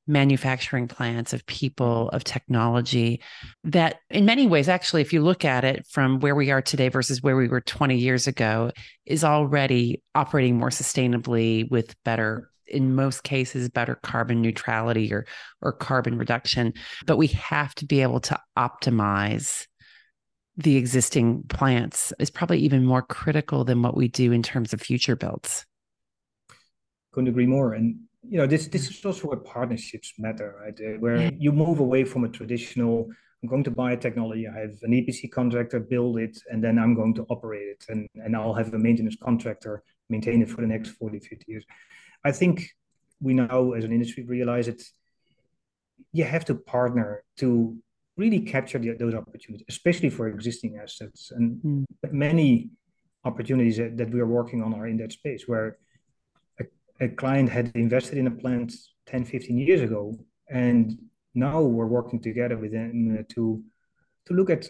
manufacturing 0.07 0.87
plants, 0.87 1.31
of 1.33 1.45
people, 1.45 2.09
of 2.09 2.23
technology 2.23 3.21
that, 3.63 3.97
in 4.09 4.25
many 4.25 4.47
ways, 4.47 4.67
actually, 4.67 5.01
if 5.01 5.13
you 5.13 5.21
look 5.21 5.45
at 5.45 5.63
it 5.63 5.85
from 5.87 6.19
where 6.19 6.35
we 6.35 6.49
are 6.49 6.61
today 6.61 6.89
versus 6.89 7.21
where 7.21 7.35
we 7.35 7.47
were 7.47 7.61
20 7.61 7.97
years 7.97 8.25
ago, 8.25 8.71
is 9.05 9.23
already 9.23 10.01
operating 10.15 10.57
more 10.57 10.69
sustainably 10.69 11.69
with 11.69 11.95
better 12.03 12.49
in 12.67 12.95
most 12.95 13.23
cases 13.23 13.69
better 13.69 13.95
carbon 13.95 14.41
neutrality 14.41 15.13
or 15.13 15.25
or 15.61 15.71
carbon 15.71 16.17
reduction 16.17 16.73
but 17.05 17.17
we 17.17 17.27
have 17.27 17.73
to 17.75 17.85
be 17.85 18.01
able 18.01 18.19
to 18.19 18.37
optimize 18.57 19.67
the 20.57 20.77
existing 20.77 21.43
plants 21.43 22.13
is 22.19 22.29
probably 22.29 22.59
even 22.59 22.85
more 22.85 23.01
critical 23.01 23.65
than 23.65 23.81
what 23.81 23.97
we 23.97 24.07
do 24.07 24.31
in 24.31 24.41
terms 24.41 24.73
of 24.73 24.81
future 24.81 25.15
builds 25.15 25.65
couldn't 27.15 27.29
agree 27.29 27.47
more. 27.47 27.73
And 27.73 27.95
you 28.29 28.37
know, 28.37 28.45
this 28.45 28.67
this 28.67 28.89
is 28.89 29.05
also 29.05 29.29
where 29.29 29.37
partnerships 29.37 30.13
matter, 30.19 30.55
right? 30.61 30.77
Uh, 30.79 30.99
where 30.99 31.31
you 31.45 31.51
move 31.51 31.79
away 31.79 32.03
from 32.03 32.25
a 32.25 32.29
traditional. 32.29 33.09
I'm 33.41 33.49
going 33.49 33.63
to 33.63 33.71
buy 33.71 33.91
a 33.91 33.97
technology. 33.97 34.47
I 34.47 34.59
have 34.59 34.75
an 34.81 34.91
EPC 34.91 35.31
contractor 35.31 35.79
build 35.79 36.17
it, 36.17 36.35
and 36.51 36.63
then 36.63 36.79
I'm 36.79 36.95
going 36.95 37.13
to 37.15 37.23
operate 37.29 37.67
it, 37.75 37.85
and 37.89 38.07
and 38.15 38.35
I'll 38.35 38.53
have 38.53 38.73
a 38.73 38.79
maintenance 38.87 39.17
contractor 39.27 39.83
maintain 40.09 40.41
it 40.41 40.49
for 40.49 40.61
the 40.61 40.67
next 40.67 40.89
40, 40.91 41.19
50 41.19 41.45
years. 41.47 41.65
I 42.23 42.31
think 42.31 42.69
we 43.21 43.33
now, 43.33 43.71
as 43.71 43.83
an 43.83 43.91
industry, 43.91 44.23
realize 44.23 44.67
it. 44.67 44.83
You 46.11 46.23
have 46.23 46.45
to 46.45 46.55
partner 46.55 47.23
to 47.37 47.77
really 48.17 48.39
capture 48.39 48.79
the, 48.79 48.93
those 48.93 49.13
opportunities, 49.13 49.65
especially 49.69 50.09
for 50.09 50.27
existing 50.27 50.77
assets. 50.81 51.31
And 51.31 51.61
mm. 51.63 51.85
many 52.11 52.69
opportunities 53.23 53.77
that, 53.77 53.97
that 53.97 54.11
we 54.11 54.19
are 54.19 54.27
working 54.27 54.61
on 54.63 54.73
are 54.73 54.87
in 54.87 54.97
that 54.97 55.11
space 55.11 55.47
where 55.47 55.77
a 56.99 57.09
client 57.09 57.49
had 57.49 57.71
invested 57.75 58.17
in 58.17 58.27
a 58.27 58.31
plant 58.31 58.73
10, 59.07 59.25
15 59.25 59.57
years 59.57 59.81
ago, 59.81 60.17
and 60.49 60.97
now 61.33 61.61
we're 61.61 61.85
working 61.87 62.21
together 62.21 62.57
with 62.57 62.71
them 62.71 63.25
to 63.29 63.63
to 64.25 64.33
look 64.33 64.49
at 64.49 64.67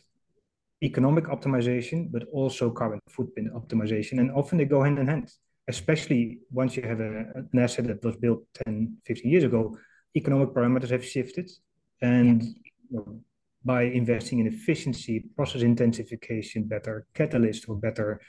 economic 0.86 1.26
optimization, 1.26 2.12
but 2.12 2.24
also 2.32 2.70
carbon 2.70 3.00
footprint 3.10 3.54
optimization. 3.54 4.20
And 4.20 4.32
often 4.32 4.58
they 4.58 4.66
go 4.66 4.84
hand 4.84 5.00
in 5.00 5.08
hand, 5.08 5.32
especially 5.68 6.40
once 6.52 6.76
you 6.76 6.84
have 6.84 7.00
a, 7.00 7.12
an 7.54 7.60
asset 7.60 7.88
that 7.88 8.04
was 8.04 8.16
built 8.18 8.44
10, 8.66 8.98
15 9.06 9.32
years 9.32 9.44
ago, 9.44 9.78
economic 10.16 10.50
parameters 10.50 10.90
have 10.90 11.04
shifted. 11.04 11.50
And 12.02 12.44
you 12.44 12.92
know, 12.92 13.20
by 13.64 13.84
investing 13.84 14.40
in 14.40 14.48
efficiency, 14.48 15.26
process 15.36 15.64
intensification, 15.64 16.64
better 16.64 17.08
catalyst 17.14 17.68
or 17.68 17.76
better 17.76 18.22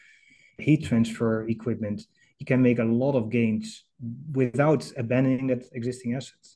heat 0.59 0.85
transfer 0.85 1.47
equipment, 1.49 2.03
you 2.39 2.47
can 2.47 2.63
make 2.63 2.79
a 2.79 2.85
lot 2.85 3.15
of 3.15 3.31
gains 3.31 3.85
without 4.33 4.91
abandoning 4.97 5.47
that 5.49 5.65
existing 5.73 6.15
assets. 6.15 6.56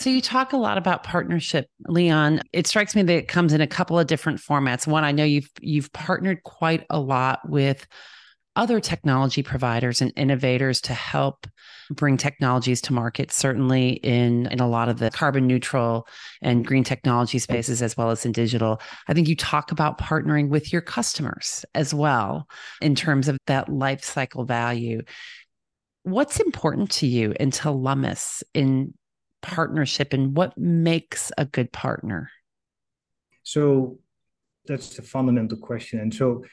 So 0.00 0.08
you 0.08 0.22
talk 0.22 0.54
a 0.54 0.56
lot 0.56 0.78
about 0.78 1.04
partnership, 1.04 1.66
Leon. 1.86 2.40
It 2.54 2.66
strikes 2.66 2.96
me 2.96 3.02
that 3.02 3.14
it 3.14 3.28
comes 3.28 3.52
in 3.52 3.60
a 3.60 3.66
couple 3.66 3.98
of 3.98 4.06
different 4.06 4.40
formats. 4.40 4.86
One, 4.86 5.04
I 5.04 5.12
know 5.12 5.24
you've 5.24 5.50
you've 5.60 5.92
partnered 5.92 6.42
quite 6.42 6.86
a 6.88 6.98
lot 6.98 7.46
with 7.46 7.86
other 8.56 8.80
technology 8.80 9.42
providers 9.42 10.00
and 10.00 10.10
innovators 10.16 10.80
to 10.80 10.94
help 10.94 11.46
bring 11.90 12.16
technologies 12.16 12.80
to 12.80 12.94
market 12.94 13.30
certainly 13.30 13.90
in 13.90 14.46
in 14.46 14.58
a 14.58 14.68
lot 14.68 14.88
of 14.88 14.98
the 14.98 15.10
carbon 15.10 15.46
neutral 15.46 16.06
and 16.40 16.66
green 16.66 16.82
technology 16.82 17.38
spaces 17.38 17.82
as 17.82 17.96
well 17.96 18.10
as 18.10 18.26
in 18.26 18.32
digital 18.32 18.80
i 19.08 19.14
think 19.14 19.28
you 19.28 19.36
talk 19.36 19.70
about 19.72 19.98
partnering 19.98 20.48
with 20.48 20.72
your 20.72 20.82
customers 20.82 21.64
as 21.74 21.94
well 21.94 22.48
in 22.80 22.94
terms 22.94 23.28
of 23.28 23.38
that 23.46 23.68
life 23.68 24.04
cycle 24.04 24.44
value 24.44 25.00
what's 26.02 26.40
important 26.40 26.90
to 26.90 27.06
you 27.06 27.34
and 27.38 27.52
to 27.52 27.68
lummus 27.68 28.42
in 28.52 28.92
partnership 29.42 30.12
and 30.12 30.36
what 30.36 30.56
makes 30.56 31.32
a 31.38 31.44
good 31.44 31.72
partner 31.72 32.30
so 33.42 33.98
that's 34.66 34.96
the 34.96 35.02
fundamental 35.02 35.58
question 35.58 36.00
and 36.00 36.14
so 36.14 36.44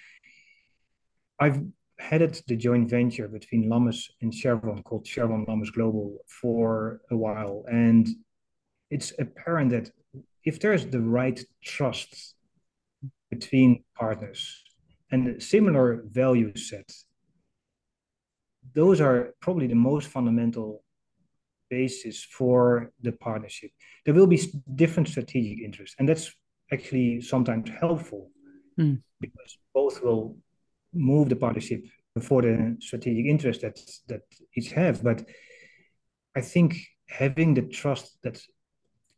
i've 1.40 1.62
headed 2.00 2.42
the 2.48 2.56
joint 2.56 2.90
venture 2.90 3.28
between 3.28 3.70
Lummus 3.70 4.10
and 4.22 4.34
Chevron 4.34 4.84
called 4.84 5.06
Chevron 5.06 5.46
Lummus 5.46 5.74
Global 5.74 6.18
for 6.28 7.02
a 7.12 7.18
while. 7.18 7.66
And 7.70 8.08
it's 8.90 9.14
apparent 9.20 9.72
that 9.72 9.92
if 10.44 10.60
there's 10.60 10.86
the 10.86 11.02
right 11.02 11.44
trust 11.64 12.36
between 13.30 13.84
partners 13.96 14.64
and 15.12 15.42
similar 15.42 16.04
value 16.06 16.56
sets, 16.56 17.06
those 18.74 19.02
are 19.02 19.34
probably 19.42 19.68
the 19.68 19.76
most 19.76 20.08
fundamental 20.08 20.84
basis 21.70 22.24
for 22.24 22.92
the 23.02 23.12
partnership. 23.12 23.72
There 24.06 24.14
will 24.14 24.28
be 24.28 24.42
different 24.76 25.10
strategic 25.10 25.64
interests, 25.64 25.96
and 26.00 26.08
that's 26.08 26.32
actually 26.72 27.22
sometimes 27.22 27.70
helpful 27.70 28.32
mm. 28.80 29.02
because 29.20 29.58
both 29.74 30.02
will 30.04 30.38
move 30.94 31.30
the 31.30 31.36
partnership 31.36 31.84
for 32.22 32.42
the 32.42 32.78
strategic 32.80 33.26
interest 33.26 33.62
that 33.62 33.80
that 34.08 34.22
each 34.56 34.72
have. 34.72 35.04
But 35.04 35.26
I 36.36 36.42
think 36.42 36.78
having 37.08 37.54
the 37.54 37.64
trust 37.64 38.18
that 38.24 38.42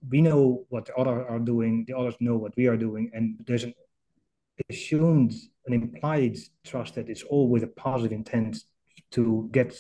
we 0.09 0.21
know 0.21 0.65
what 0.69 0.85
the 0.85 0.95
others 0.95 1.25
are 1.29 1.39
doing, 1.39 1.85
the 1.87 1.97
others 1.97 2.15
know 2.19 2.37
what 2.37 2.55
we 2.55 2.67
are 2.67 2.77
doing, 2.77 3.11
and 3.13 3.39
there's 3.45 3.63
an 3.63 3.73
assumed, 4.69 5.33
an 5.67 5.73
implied 5.73 6.37
trust 6.65 6.95
that 6.95 7.09
it's 7.09 7.23
all 7.23 7.49
with 7.49 7.63
a 7.63 7.67
positive 7.67 8.11
intent 8.11 8.57
to 9.11 9.49
get 9.51 9.73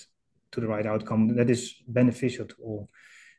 to 0.51 0.61
the 0.61 0.67
right 0.67 0.85
outcome 0.85 1.35
that 1.35 1.49
is 1.49 1.75
beneficial 1.87 2.45
to 2.45 2.55
all. 2.63 2.89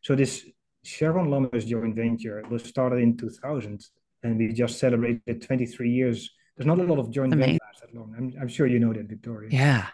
So 0.03 0.15
this 0.15 0.47
Chevron 0.83 1.29
Lummus 1.29 1.67
joint 1.67 1.95
venture 1.95 2.43
was 2.51 2.65
started 2.65 3.01
in 3.01 3.17
2000, 3.17 3.85
and 4.23 4.39
we 4.39 4.53
just 4.53 4.79
celebrated 4.79 5.43
23 5.43 5.91
years. 5.91 6.31
There's 6.57 6.67
not 6.67 6.79
a 6.79 6.85
lot 6.85 6.99
of 6.99 7.11
joint 7.11 7.35
ventures 7.35 7.59
that 7.81 7.95
long. 7.95 8.15
I'm, 8.17 8.33
I'm 8.41 8.49
sure 8.49 8.67
you 8.67 8.79
know 8.79 8.93
that, 8.93 9.09
Victoria. 9.09 9.51
Yeah. 9.53 9.87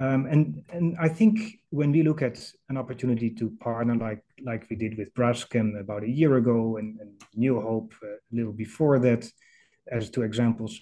Um, 0.00 0.26
and 0.26 0.62
and 0.72 0.96
I 1.00 1.08
think 1.08 1.58
when 1.70 1.90
we 1.90 2.04
look 2.04 2.22
at 2.22 2.38
an 2.68 2.76
opportunity 2.76 3.30
to 3.30 3.50
partner 3.58 3.96
like 3.96 4.22
like 4.44 4.66
we 4.70 4.76
did 4.76 4.96
with 4.96 5.12
Braskem 5.12 5.78
about 5.80 6.04
a 6.04 6.08
year 6.08 6.36
ago 6.36 6.76
and, 6.76 7.00
and 7.00 7.10
New 7.34 7.60
Hope 7.60 7.92
uh, 8.04 8.06
a 8.06 8.32
little 8.32 8.52
before 8.52 9.00
that, 9.00 9.28
as 9.90 10.08
two 10.08 10.22
examples, 10.22 10.80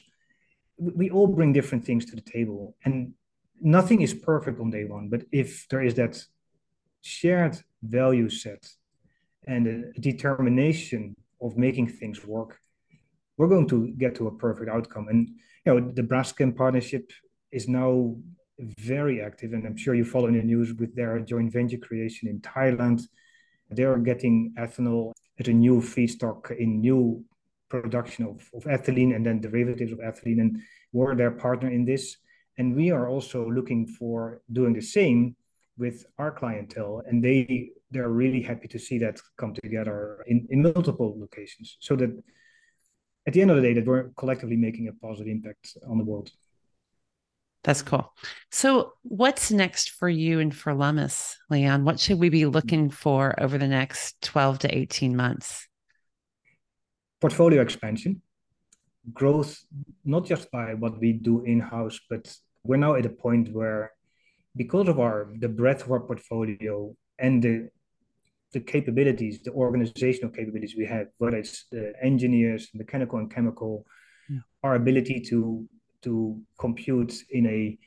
we 0.76 1.08
all 1.08 1.28
bring 1.28 1.54
different 1.54 1.86
things 1.86 2.04
to 2.06 2.16
the 2.16 2.20
table, 2.20 2.76
and 2.84 3.14
nothing 3.60 4.02
is 4.02 4.14
perfect 4.14 4.60
on 4.60 4.70
day 4.70 4.84
one. 4.84 5.08
But 5.08 5.24
if 5.32 5.66
there 5.68 5.82
is 5.82 5.94
that 5.94 6.22
shared 7.02 7.56
value 7.82 8.28
set 8.28 8.68
and 9.46 9.66
a 9.66 10.00
determination 10.00 11.14
of 11.40 11.56
making 11.56 11.88
things 11.88 12.24
work, 12.24 12.58
we're 13.36 13.48
going 13.48 13.68
to 13.68 13.88
get 13.98 14.14
to 14.16 14.28
a 14.28 14.36
perfect 14.36 14.70
outcome. 14.70 15.08
And 15.08 15.30
you 15.64 15.74
know, 15.74 15.92
the 15.92 16.02
Braskem 16.02 16.56
partnership 16.56 17.12
is 17.52 17.68
now 17.68 18.16
very 18.58 19.20
active, 19.20 19.52
and 19.52 19.66
I'm 19.66 19.76
sure 19.76 19.94
you 19.94 20.04
follow 20.04 20.28
in 20.28 20.38
the 20.38 20.42
news 20.42 20.72
with 20.74 20.94
their 20.96 21.18
joint 21.20 21.52
venture 21.52 21.76
creation 21.76 22.28
in 22.28 22.40
Thailand. 22.40 23.02
They 23.70 23.84
are 23.84 23.98
getting 23.98 24.54
ethanol 24.58 25.12
as 25.38 25.48
a 25.48 25.52
new 25.52 25.80
feedstock 25.80 26.56
in 26.56 26.80
new 26.80 27.24
production 27.68 28.24
of, 28.24 28.48
of 28.54 28.64
ethylene 28.64 29.14
and 29.14 29.26
then 29.26 29.40
derivatives 29.40 29.92
of 29.92 29.98
ethylene, 29.98 30.40
and 30.40 30.62
we're 30.92 31.14
their 31.14 31.32
partner 31.32 31.70
in 31.70 31.84
this. 31.84 32.16
And 32.58 32.74
we 32.74 32.90
are 32.90 33.08
also 33.08 33.48
looking 33.48 33.86
for 33.86 34.40
doing 34.50 34.72
the 34.72 34.80
same 34.80 35.36
with 35.78 36.06
our 36.18 36.30
clientele, 36.30 37.02
and 37.06 37.22
they 37.22 37.70
they're 37.90 38.08
really 38.08 38.42
happy 38.42 38.66
to 38.68 38.78
see 38.78 38.98
that 38.98 39.20
come 39.36 39.54
together 39.54 40.24
in, 40.26 40.46
in 40.50 40.62
multiple 40.62 41.14
locations, 41.18 41.76
so 41.80 41.94
that 41.96 42.10
at 43.26 43.32
the 43.32 43.42
end 43.42 43.50
of 43.50 43.56
the 43.56 43.62
day, 43.62 43.74
that 43.74 43.86
we're 43.86 44.10
collectively 44.16 44.56
making 44.56 44.88
a 44.88 44.92
positive 44.92 45.30
impact 45.30 45.76
on 45.88 45.98
the 45.98 46.04
world. 46.04 46.30
That's 47.64 47.82
cool. 47.82 48.12
So, 48.52 48.92
what's 49.02 49.50
next 49.50 49.90
for 49.90 50.08
you 50.08 50.38
and 50.38 50.54
for 50.54 50.72
Lummus, 50.72 51.34
Leon? 51.50 51.84
What 51.84 51.98
should 51.98 52.20
we 52.20 52.28
be 52.28 52.46
looking 52.46 52.90
for 52.90 53.34
over 53.42 53.58
the 53.58 53.66
next 53.66 54.22
12 54.22 54.60
to 54.60 54.78
18 54.78 55.16
months? 55.16 55.66
Portfolio 57.20 57.60
expansion, 57.62 58.22
growth, 59.12 59.58
not 60.04 60.26
just 60.26 60.48
by 60.52 60.74
what 60.74 61.00
we 61.00 61.12
do 61.12 61.42
in 61.42 61.58
house, 61.58 61.98
but 62.08 62.32
we're 62.66 62.76
now 62.76 62.94
at 62.94 63.06
a 63.06 63.10
point 63.10 63.52
where, 63.52 63.92
because 64.56 64.88
of 64.88 64.98
our 64.98 65.32
the 65.38 65.48
breadth 65.48 65.84
of 65.84 65.90
our 65.92 66.00
portfolio 66.00 66.94
and 67.18 67.42
the 67.42 67.68
the 68.52 68.60
capabilities, 68.60 69.42
the 69.42 69.52
organizational 69.52 70.30
capabilities 70.30 70.74
we 70.76 70.86
have, 70.86 71.08
whether 71.18 71.36
it's 71.36 71.66
the 71.72 71.92
engineers, 72.02 72.68
mechanical 72.74 73.18
and 73.18 73.30
chemical, 73.34 73.84
yeah. 74.30 74.38
our 74.62 74.74
ability 74.76 75.20
to 75.20 75.68
to 76.02 76.40
compute 76.58 77.14
in 77.30 77.46
a, 77.46 77.78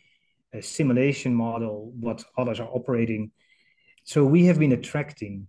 a 0.54 0.62
simulation 0.62 1.34
model 1.34 1.94
what 2.00 2.24
others 2.38 2.60
are 2.60 2.70
operating. 2.72 3.32
So 4.04 4.26
we 4.26 4.46
have 4.46 4.60
been 4.60 4.74
attracting 4.74 5.48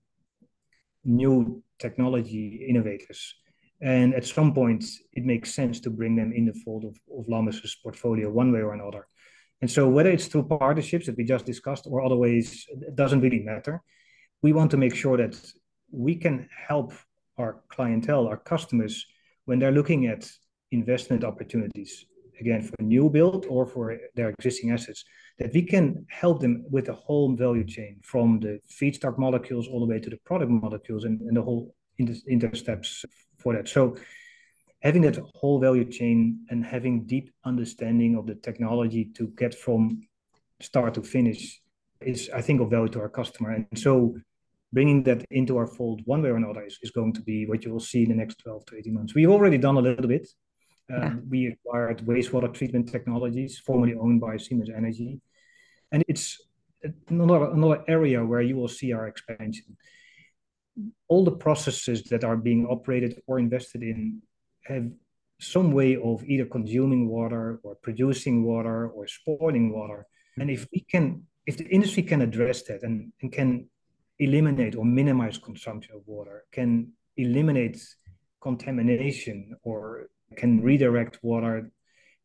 new 1.05 1.62
technology 1.79 2.66
innovators. 2.69 3.35
And 3.83 4.14
at 4.14 4.27
some 4.27 4.53
point, 4.53 4.85
it 5.14 5.25
makes 5.25 5.55
sense 5.55 5.81
to 5.81 5.90
bring 5.90 6.14
them 6.14 6.33
in 6.33 6.45
the 6.45 6.53
fold 6.53 6.85
of, 6.85 6.97
of 7.19 7.27
Lummus's 7.29 7.77
portfolio 7.83 8.31
one 8.31 8.53
way 8.53 8.61
or 8.61 8.75
another. 8.75 9.07
And 9.62 9.70
so 9.70 9.88
whether 9.88 10.11
it's 10.11 10.27
through 10.27 10.44
partnerships 10.44 11.07
that 11.07 11.16
we 11.16 11.25
just 11.25 11.44
discussed 11.44 11.87
or 11.87 12.03
other 12.03 12.16
ways, 12.16 12.66
it 12.70 12.96
doesn't 12.96 13.20
really 13.20 13.40
matter. 13.40 13.83
We 14.42 14.53
want 14.53 14.70
to 14.70 14.77
make 14.77 14.94
sure 14.94 15.16
that 15.18 15.37
we 15.90 16.14
can 16.14 16.49
help 16.68 16.92
our 17.37 17.62
clientele, 17.68 18.27
our 18.27 18.38
customers, 18.38 19.07
when 19.44 19.59
they're 19.59 19.73
looking 19.73 20.07
at 20.07 20.31
investment 20.70 21.25
opportunities 21.25 22.07
again, 22.40 22.62
for 22.62 22.83
new 22.83 23.09
build 23.11 23.46
or 23.49 23.66
for 23.66 23.96
their 24.14 24.31
existing 24.31 24.70
assets, 24.70 25.05
that 25.38 25.53
we 25.53 25.62
can 25.62 26.05
help 26.09 26.40
them 26.40 26.64
with 26.70 26.87
the 26.87 26.92
whole 26.92 27.35
value 27.37 27.64
chain 27.64 28.01
from 28.03 28.40
the 28.40 28.59
feedstock 28.68 29.18
molecules 29.18 29.68
all 29.68 29.81
the 29.81 29.87
way 29.87 29.99
to 30.01 30.11
the 30.11 30.16
product 30.25 30.51
molecules 30.51 31.05
and, 31.05 31.20
and 31.20 31.37
the 31.37 31.42
whole 31.42 31.75
inter, 31.99 32.14
inter 32.27 32.53
steps 32.55 33.05
for 33.38 33.55
that. 33.55 33.68
So 33.68 33.96
having 34.81 35.03
that 35.03 35.19
whole 35.35 35.61
value 35.61 35.85
chain 35.85 36.40
and 36.51 36.64
having 36.64 37.07
deep 37.07 37.31
understanding 37.45 38.16
of 38.16 38.27
the 38.27 38.35
technology 38.35 39.05
to 39.16 39.29
get 39.37 39.55
from 39.55 40.01
start 40.61 40.95
to 40.95 41.03
finish 41.03 41.61
is, 42.01 42.31
I 42.35 42.40
think, 42.40 42.61
of 42.61 42.71
value 42.71 42.88
to 42.88 43.01
our 43.01 43.09
customer. 43.09 43.51
And 43.51 43.66
so 43.79 44.16
bringing 44.73 45.03
that 45.05 45.25
into 45.31 45.57
our 45.57 45.66
fold 45.66 46.03
one 46.05 46.23
way 46.23 46.31
or 46.31 46.37
another 46.37 46.64
is, 46.64 46.79
is 46.83 46.90
going 46.90 47.12
to 47.14 47.21
be 47.21 47.47
what 47.47 47.64
you 47.64 47.73
will 47.73 47.81
see 47.81 48.05
in 48.05 48.09
the 48.09 48.14
next 48.14 48.38
12 48.38 48.66
to 48.66 48.77
18 48.77 48.95
months. 48.95 49.14
We've 49.14 49.31
already 49.31 49.59
done 49.59 49.77
a 49.77 49.81
little 49.81 50.09
bit 50.09 50.29
yeah. 50.90 51.07
Um, 51.07 51.23
we 51.29 51.47
acquired 51.47 51.99
wastewater 52.01 52.53
treatment 52.53 52.90
technologies, 52.90 53.59
formerly 53.59 53.95
owned 53.95 54.21
by 54.21 54.37
Siemens 54.37 54.71
Energy. 54.71 55.21
And 55.93 56.05
it's 56.09 56.40
another, 57.09 57.51
another 57.51 57.85
area 57.87 58.25
where 58.25 58.40
you 58.40 58.57
will 58.57 58.69
see 58.69 58.93
our 58.93 59.07
expansion. 59.07 59.77
All 61.09 61.25
the 61.25 61.33
processes 61.33 62.05
that 62.05 62.25
are 62.25 62.37
being 62.37 62.66
operated 62.66 63.21
or 63.27 63.38
invested 63.38 63.83
in 63.83 64.23
have 64.64 64.90
some 65.40 65.73
way 65.73 65.96
of 65.96 66.23
either 66.25 66.44
consuming 66.44 67.09
water 67.09 67.61
or 67.62 67.75
producing 67.77 68.44
water 68.44 68.88
or 68.88 69.07
spoiling 69.07 69.73
water. 69.73 70.07
And 70.38 70.51
if 70.51 70.66
we 70.73 70.81
can, 70.81 71.23
if 71.46 71.57
the 71.57 71.66
industry 71.66 72.03
can 72.03 72.20
address 72.20 72.62
that 72.64 72.83
and, 72.83 73.12
and 73.23 73.33
can 73.33 73.68
eliminate 74.18 74.77
or 74.77 74.85
minimize 74.85 75.38
consumption 75.38 75.94
of 75.94 76.03
water, 76.07 76.44
can 76.53 76.92
eliminate 77.16 77.83
contamination 78.40 79.57
or 79.62 80.09
can 80.37 80.62
redirect 80.62 81.18
water 81.23 81.70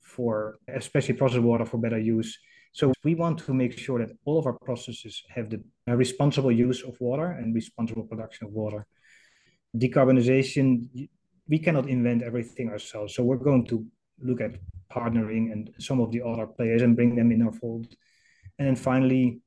for 0.02 0.58
especially 0.68 1.16
processed 1.16 1.42
water 1.42 1.66
for 1.66 1.78
better 1.78 2.00
use. 2.00 2.38
So 2.74 2.94
we 3.04 3.16
want 3.16 3.40
to 3.40 3.54
make 3.54 3.78
sure 3.78 4.00
that 4.00 4.16
all 4.26 4.38
of 4.38 4.46
our 4.46 4.58
processes 4.60 5.24
have 5.30 5.50
the 5.50 5.64
responsible 5.88 6.52
use 6.52 6.84
of 6.84 7.00
water 7.00 7.32
and 7.32 7.56
responsible 7.56 8.04
production 8.04 8.48
of 8.48 8.54
water. 8.54 8.86
Decarbonization, 9.76 11.10
we 11.48 11.60
cannot 11.60 11.90
invent 11.90 12.24
everything 12.24 12.70
ourselves. 12.70 13.16
So 13.16 13.24
we're 13.24 13.38
going 13.38 13.66
to 13.68 13.86
look 14.20 14.42
at 14.42 14.56
partnering 14.92 15.52
and 15.52 15.70
some 15.80 16.00
of 16.00 16.12
the 16.12 16.22
other 16.22 16.48
players 16.48 16.82
and 16.82 16.96
bring 16.96 17.16
them 17.16 17.32
in 17.32 17.42
our 17.42 17.52
fold. 17.52 17.88
And 18.58 18.68
then 18.68 18.76
finally, 18.76 19.42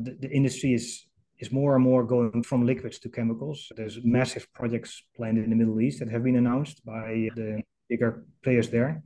the, 0.00 0.16
the 0.20 0.30
industry 0.30 0.74
is 0.74 1.04
is 1.38 1.52
more 1.52 1.76
and 1.76 1.84
more 1.84 2.02
going 2.02 2.42
from 2.42 2.66
liquids 2.66 2.98
to 2.98 3.08
chemicals. 3.08 3.70
There's 3.76 4.00
massive 4.02 4.52
projects 4.52 5.04
planned 5.16 5.38
in 5.38 5.50
the 5.50 5.54
Middle 5.54 5.80
East 5.80 6.00
that 6.00 6.10
have 6.10 6.24
been 6.24 6.34
announced 6.34 6.84
by 6.84 7.28
the 7.36 7.62
bigger 7.88 8.24
players 8.42 8.68
there, 8.68 9.02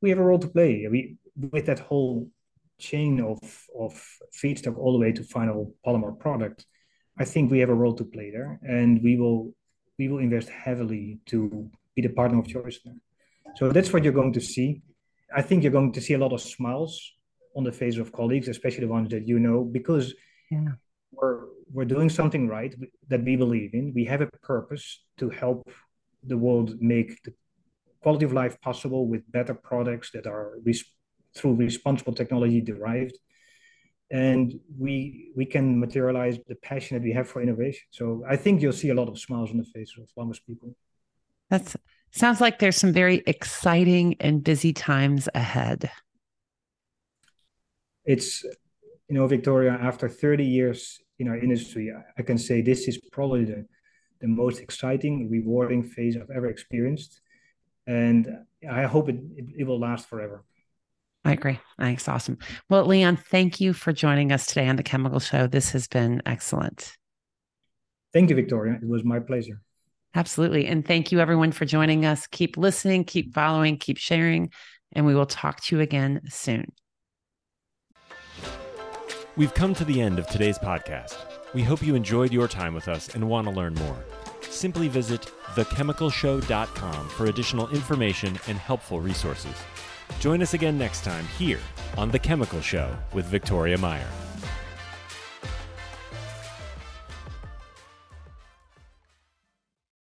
we 0.00 0.10
have 0.10 0.18
a 0.18 0.24
role 0.24 0.38
to 0.38 0.48
play. 0.48 0.86
We 0.90 1.16
with 1.52 1.66
that 1.66 1.80
whole 1.80 2.30
chain 2.78 3.20
of 3.20 3.38
of 3.78 3.92
feedstock 4.32 4.78
all 4.78 4.92
the 4.92 4.98
way 4.98 5.12
to 5.12 5.22
final 5.24 5.74
polymer 5.84 6.18
product. 6.18 6.66
I 7.18 7.24
think 7.24 7.50
we 7.50 7.60
have 7.60 7.70
a 7.70 7.74
role 7.74 7.94
to 7.96 8.04
play 8.04 8.30
there, 8.30 8.60
and 8.62 9.02
we 9.02 9.16
will 9.16 9.54
we 9.98 10.08
will 10.08 10.18
invest 10.18 10.48
heavily 10.48 11.18
to 11.26 11.70
be 11.94 12.02
the 12.02 12.08
partner 12.08 12.38
of 12.38 12.46
choice 12.46 12.78
there. 12.84 12.94
So 13.56 13.70
that's 13.70 13.92
what 13.92 14.04
you're 14.04 14.12
going 14.12 14.34
to 14.34 14.40
see. 14.40 14.82
I 15.34 15.42
think 15.42 15.62
you're 15.62 15.72
going 15.72 15.92
to 15.92 16.00
see 16.00 16.14
a 16.14 16.18
lot 16.18 16.32
of 16.32 16.40
smiles 16.40 17.12
on 17.56 17.64
the 17.64 17.72
face 17.72 17.96
of 17.96 18.12
colleagues, 18.12 18.48
especially 18.48 18.84
the 18.84 18.92
ones 18.92 19.08
that 19.10 19.26
you 19.26 19.38
know, 19.38 19.64
because 19.64 20.14
yeah. 20.50 20.72
we're 21.12 21.44
we're 21.72 21.84
doing 21.84 22.10
something 22.10 22.46
right 22.48 22.74
that 23.08 23.24
we 23.24 23.34
believe 23.36 23.74
in. 23.74 23.92
We 23.94 24.04
have 24.04 24.20
a 24.20 24.28
purpose 24.42 25.02
to 25.18 25.30
help 25.30 25.68
the 26.22 26.36
world 26.36 26.80
make 26.80 27.22
the 27.24 27.32
quality 28.02 28.24
of 28.24 28.32
life 28.32 28.60
possible 28.60 29.06
with 29.06 29.30
better 29.32 29.54
products 29.54 30.10
that 30.12 30.26
are 30.26 30.58
res- 30.64 30.84
through 31.34 31.54
responsible 31.54 32.12
technology 32.12 32.60
derived 32.60 33.16
and 34.10 34.58
we 34.78 35.32
we 35.34 35.44
can 35.44 35.78
materialize 35.78 36.38
the 36.46 36.54
passion 36.56 36.96
that 36.96 37.02
we 37.02 37.12
have 37.12 37.28
for 37.28 37.42
innovation. 37.42 37.82
So 37.90 38.24
i 38.28 38.36
think 38.36 38.62
you'll 38.62 38.72
see 38.72 38.90
a 38.90 38.94
lot 38.94 39.08
of 39.08 39.18
smiles 39.18 39.50
on 39.50 39.58
the 39.58 39.64
face 39.64 39.92
of 39.98 40.08
Lummus 40.16 40.40
people. 40.46 40.74
That's 41.50 41.76
sounds 42.10 42.40
like 42.40 42.58
there's 42.58 42.76
some 42.76 42.92
very 42.92 43.22
exciting 43.26 44.16
and 44.20 44.42
busy 44.42 44.72
times 44.72 45.28
ahead. 45.34 45.90
It's 48.04 48.44
you 49.08 49.14
know 49.14 49.26
victoria 49.26 49.72
after 49.80 50.08
30 50.08 50.44
years 50.44 50.98
in 51.18 51.28
our 51.28 51.36
industry 51.36 51.92
i 52.18 52.22
can 52.22 52.36
say 52.36 52.60
this 52.60 52.88
is 52.88 52.98
probably 53.12 53.44
the, 53.44 53.64
the 54.20 54.26
most 54.26 54.60
exciting 54.60 55.30
rewarding 55.30 55.82
phase 55.84 56.16
i've 56.16 56.30
ever 56.34 56.48
experienced. 56.48 57.20
And 57.86 58.38
I 58.68 58.82
hope 58.84 59.08
it, 59.08 59.16
it, 59.36 59.44
it 59.58 59.64
will 59.64 59.78
last 59.78 60.08
forever. 60.08 60.44
I 61.26 61.32
agree. 61.32 61.58
Thanks. 61.78 62.08
Awesome. 62.08 62.38
Well, 62.70 62.86
Leon, 62.86 63.16
thank 63.16 63.60
you 63.60 63.72
for 63.72 63.92
joining 63.92 64.30
us 64.30 64.46
today 64.46 64.68
on 64.68 64.76
the 64.76 64.84
Chemical 64.84 65.18
Show. 65.18 65.48
This 65.48 65.72
has 65.72 65.88
been 65.88 66.22
excellent. 66.24 66.92
Thank 68.12 68.30
you, 68.30 68.36
Victoria. 68.36 68.78
It 68.80 68.88
was 68.88 69.02
my 69.02 69.18
pleasure. 69.18 69.60
Absolutely. 70.14 70.66
And 70.66 70.86
thank 70.86 71.10
you, 71.10 71.18
everyone, 71.18 71.50
for 71.50 71.64
joining 71.64 72.04
us. 72.06 72.28
Keep 72.28 72.56
listening, 72.56 73.04
keep 73.04 73.34
following, 73.34 73.76
keep 73.76 73.98
sharing, 73.98 74.50
and 74.92 75.04
we 75.04 75.16
will 75.16 75.26
talk 75.26 75.60
to 75.64 75.76
you 75.76 75.82
again 75.82 76.20
soon. 76.28 76.72
We've 79.36 79.52
come 79.52 79.74
to 79.74 79.84
the 79.84 80.00
end 80.00 80.20
of 80.20 80.28
today's 80.28 80.58
podcast. 80.58 81.16
We 81.54 81.62
hope 81.62 81.82
you 81.82 81.96
enjoyed 81.96 82.32
your 82.32 82.46
time 82.46 82.72
with 82.72 82.86
us 82.86 83.14
and 83.14 83.28
want 83.28 83.48
to 83.48 83.52
learn 83.52 83.74
more. 83.74 84.04
Simply 84.42 84.86
visit 84.86 85.30
thechemicalshow.com 85.56 87.08
for 87.08 87.26
additional 87.26 87.68
information 87.68 88.38
and 88.46 88.56
helpful 88.56 89.00
resources. 89.00 89.54
Join 90.20 90.42
us 90.42 90.54
again 90.54 90.78
next 90.78 91.04
time 91.04 91.26
here 91.38 91.60
on 91.96 92.10
The 92.10 92.18
Chemical 92.18 92.60
Show 92.60 92.94
with 93.12 93.26
Victoria 93.26 93.78
Meyer. 93.78 94.25